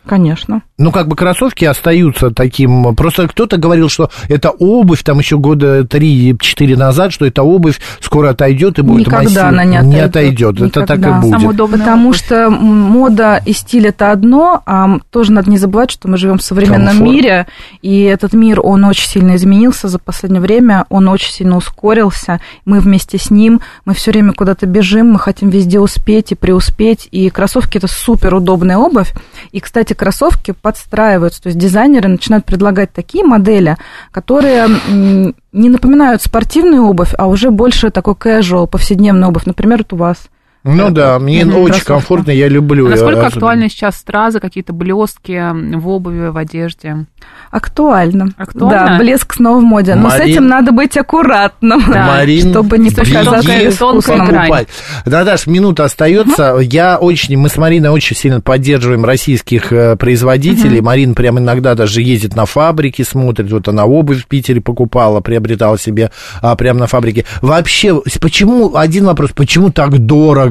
Конечно. 0.10 0.63
Ну, 0.78 0.91
как 0.91 1.08
бы 1.08 1.15
кроссовки 1.15 1.65
остаются 1.65 2.32
таким. 2.32 2.95
Просто 2.95 3.28
кто-то 3.28 3.58
говорил, 3.58 3.89
что 3.89 4.10
это 4.28 4.50
обувь, 4.50 5.04
там 5.04 5.19
еще 5.19 5.38
года 5.38 5.82
3-4 5.82 6.76
назад, 6.76 7.13
что 7.13 7.26
эта 7.26 7.43
обувь 7.43 7.80
скоро 8.00 8.30
отойдет 8.32 8.80
и 8.80 8.82
будет 8.82 9.08
Никогда 9.08 9.24
массив- 9.24 9.43
она 9.43 9.63
не 9.63 9.78
Не 9.88 10.00
отойдет. 10.00 10.50
отойдет. 10.56 10.62
Это 10.62 10.86
так 10.86 10.98
и 10.98 11.00
Никогда. 11.02 11.19
будет. 11.19 11.32
Самое 11.32 11.50
удобное 11.50 11.80
Потому 11.80 12.08
обувь. 12.10 12.17
что 12.26 12.50
мода 12.50 13.41
и 13.45 13.54
стиль 13.54 13.88
это 13.88 14.12
одно, 14.12 14.62
а 14.65 14.98
тоже 15.12 15.32
надо 15.32 15.50
не 15.50 15.58
забывать, 15.58 15.91
что 15.91 16.08
мы 16.08 16.17
живем 16.17 16.38
в 16.38 16.43
современном 16.43 16.88
Комфорт. 16.98 17.10
мире, 17.12 17.48
и 17.82 18.02
этот 18.04 18.34
мир, 18.34 18.60
он 18.63 18.84
очень 18.86 19.08
сильно 19.08 19.36
изменился 19.36 19.88
за 19.88 20.00
последнее 20.00 20.41
время, 20.41 20.86
он 20.89 21.08
очень 21.08 21.32
сильно 21.32 21.58
ускорился, 21.58 22.39
мы 22.65 22.80
вместе 22.80 23.17
с 23.17 23.30
ним, 23.30 23.62
мы 23.86 23.93
все 23.93 24.12
время 24.12 24.34
куда-то 24.34 24.65
бежим, 24.65 25.12
мы 25.12 25.19
хотим 25.19 25.50
везде 25.50 25.80
успеть 25.80 26.32
и 26.32 26.36
преуспеть, 26.36 27.08
и 27.12 27.30
кроссовки 27.30 27.78
это 27.78 27.88
супер 27.88 28.34
удобная 28.34 28.78
обувь, 28.78 29.13
и, 29.52 29.60
кстати, 29.60 29.93
кроссовки 30.00 30.52
подстраиваются, 30.52 31.44
то 31.44 31.48
есть 31.48 31.60
дизайнеры 31.60 32.08
начинают 32.08 32.46
предлагать 32.46 32.94
такие 32.94 33.26
модели, 33.26 33.76
которые 34.12 34.68
не 34.88 35.70
напоминают 35.70 36.22
спортивную 36.22 36.86
обувь, 36.86 37.14
а 37.18 37.28
уже 37.28 37.52
больше 37.52 37.90
такой 37.90 38.14
casual, 38.14 38.66
повседневную 38.66 39.28
обувь, 39.28 39.44
например, 39.44 39.80
вот 39.80 39.92
у 39.92 39.98
вас. 39.98 40.30
Ну 40.65 40.89
да, 40.89 41.17
мне 41.19 41.45
Мгм, 41.45 41.58
очень 41.60 41.84
комфортно, 41.86 42.32
я 42.32 42.50
люблю. 42.50 42.88
А 42.88 42.89
насколько 42.89 43.22
я- 43.22 43.28
актуальны 43.28 43.69
сейчас 43.69 43.95
стразы, 43.95 44.39
какие-то 44.41 44.74
блестки 44.74 45.41
в 45.78 45.88
обуви, 45.88 46.28
в 46.28 46.38
одежде? 46.38 47.06
Актуально. 47.50 48.30
Актуально? 48.38 48.88
Да, 48.88 48.98
блеск 49.00 49.34
снова 49.34 49.60
в 49.60 49.63
моде. 49.63 49.95
Но 49.95 50.10
с 50.10 50.13
Марин- 50.19 50.32
этим 50.32 50.48
надо 50.48 50.72
быть 50.72 50.95
аккуратным, 50.98 51.82
Да. 51.91 52.08
Марин, 52.08 52.50
чтобы 52.52 52.78
не 52.78 52.89
показаться 52.89 53.78
тонкая 53.80 54.26
грань. 54.26 54.65
Наташ, 55.06 55.48
минута 55.48 55.86
остается. 55.86 56.58
Я 56.62 56.98
очень, 56.98 57.38
мы 57.38 57.50
с 57.50 57.58
Мариной 57.58 57.89
очень 57.89 58.15
сильно 58.15 58.41
поддерживаем 58.41 59.06
российских 59.06 59.72
э, 59.72 59.95
производителей. 59.95 60.82
Марина 60.82 61.13
прям 61.13 61.39
иногда 61.39 61.74
даже 61.74 62.02
ездит 62.02 62.36
на 62.36 62.45
фабрики, 62.45 63.02
смотрит. 63.02 63.52
Вот 63.52 63.67
она 63.67 63.86
обувь 63.86 64.24
в 64.24 64.28
Питере 64.28 64.62
покупала, 64.62 65.22
приобретала 65.22 65.78
себе 65.80 66.12
а, 66.41 66.56
прямо 66.56 66.82
на 66.82 66.88
фабрике. 66.88 67.26
Вообще, 67.41 68.00
с- 68.06 68.17
почему, 68.17 68.76
один 68.76 69.06
вопрос, 69.06 69.32
почему 69.34 69.72
так 69.72 69.98
дорого? 69.98 70.49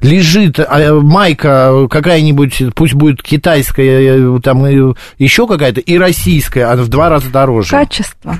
Лежит 0.00 0.58
а, 0.58 1.00
майка 1.00 1.86
какая-нибудь, 1.88 2.74
пусть 2.74 2.94
будет 2.94 3.22
китайская, 3.22 4.18
э, 4.18 4.40
там 4.42 4.64
э, 4.64 4.94
еще 5.18 5.46
какая-то, 5.46 5.80
и 5.80 5.98
российская, 5.98 6.64
она 6.64 6.82
в 6.82 6.88
два 6.88 7.08
раза 7.08 7.30
дороже. 7.30 7.70
Качество. 7.70 8.38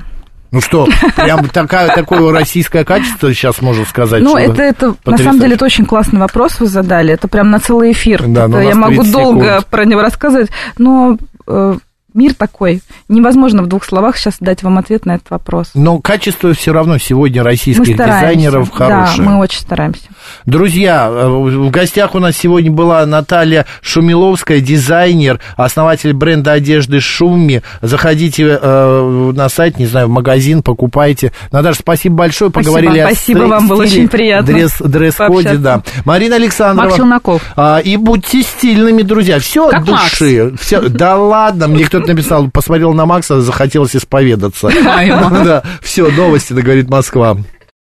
Ну 0.51 0.61
что, 0.61 0.87
прям 1.15 1.47
такая, 1.49 1.93
такое 1.93 2.31
российское 2.31 2.85
качество 2.85 3.33
сейчас 3.33 3.61
можно 3.61 3.85
сказать? 3.85 4.23
Ну, 4.23 4.37
это, 4.37 4.61
это 4.61 4.95
на 5.05 5.17
самом 5.17 5.39
деле, 5.39 5.55
это 5.55 5.65
очень 5.65 5.85
классный 5.85 6.19
вопрос 6.19 6.59
вы 6.59 6.67
задали. 6.67 7.13
Это 7.13 7.27
прям 7.27 7.49
на 7.49 7.59
целый 7.59 7.91
эфир. 7.91 8.23
Да, 8.25 8.41
Это 8.45 8.47
но 8.47 8.57
у 8.57 8.61
я 8.61 8.75
могу 8.75 9.01
30 9.01 9.11
долго 9.11 9.45
секунд. 9.45 9.65
про 9.67 9.85
него 9.85 10.01
рассказывать, 10.01 10.49
но 10.77 11.17
э, 11.47 11.75
мир 12.13 12.33
такой. 12.33 12.81
Невозможно 13.09 13.63
в 13.63 13.67
двух 13.67 13.85
словах 13.85 14.17
сейчас 14.17 14.37
дать 14.39 14.63
вам 14.63 14.77
ответ 14.77 15.05
на 15.05 15.15
этот 15.15 15.29
вопрос. 15.29 15.71
Но 15.73 15.99
качество 15.99 16.53
все 16.53 16.73
равно 16.73 16.97
сегодня 16.97 17.43
российских 17.43 17.97
дизайнеров 17.97 18.71
хорошее. 18.71 19.17
Да, 19.17 19.31
мы 19.31 19.39
очень 19.39 19.59
стараемся. 19.59 20.03
Друзья, 20.45 21.07
э, 21.09 21.27
в 21.27 21.69
гостях 21.69 22.15
у 22.15 22.19
нас 22.19 22.35
сегодня 22.35 22.71
была 22.71 23.05
Наталья 23.05 23.65
Шумиловская, 23.81 24.59
дизайнер, 24.59 25.39
основатель 25.55 26.13
бренда 26.13 26.53
одежды 26.53 26.99
Шуми. 26.99 27.61
Заходите 27.81 28.59
э, 28.61 29.31
на 29.35 29.49
сайт, 29.49 29.77
не 29.77 29.85
знаю, 29.85 30.07
в 30.07 30.11
магазин, 30.11 30.63
покупайте. 30.63 31.31
Наташа, 31.51 31.79
спасибо 31.79 32.15
большое, 32.15 32.49
спасибо. 32.49 32.75
поговорили 32.75 33.03
спасибо 33.03 33.43
о 33.45 33.47
вам, 33.47 33.67
было 33.67 33.83
очень 33.83 34.07
приятно. 34.07 34.47
Дресс, 34.47 34.77
дресс-коде, 34.79 35.55
да. 35.57 35.81
Марина 36.05 36.35
Александровна. 36.35 36.83
Макс 36.83 36.95
Челноков. 36.95 37.41
А, 37.55 37.79
и 37.79 37.97
будьте 37.97 38.41
стильными, 38.41 39.01
друзья. 39.01 39.39
Все 39.39 39.69
от 39.69 39.83
души. 39.83 40.53
Все, 40.59 40.89
да 40.89 41.17
ладно, 41.17 41.67
мне 41.67 41.85
кто-то 41.85 42.06
написал, 42.07 42.49
посмотрел 42.49 42.93
на 42.93 43.05
Макса, 43.05 43.41
захотелось 43.41 43.95
исповедаться. 43.95 44.69
Да, 45.43 45.63
все, 45.81 46.09
новости, 46.09 46.53
говорит 46.53 46.89
Москва. 46.89 47.37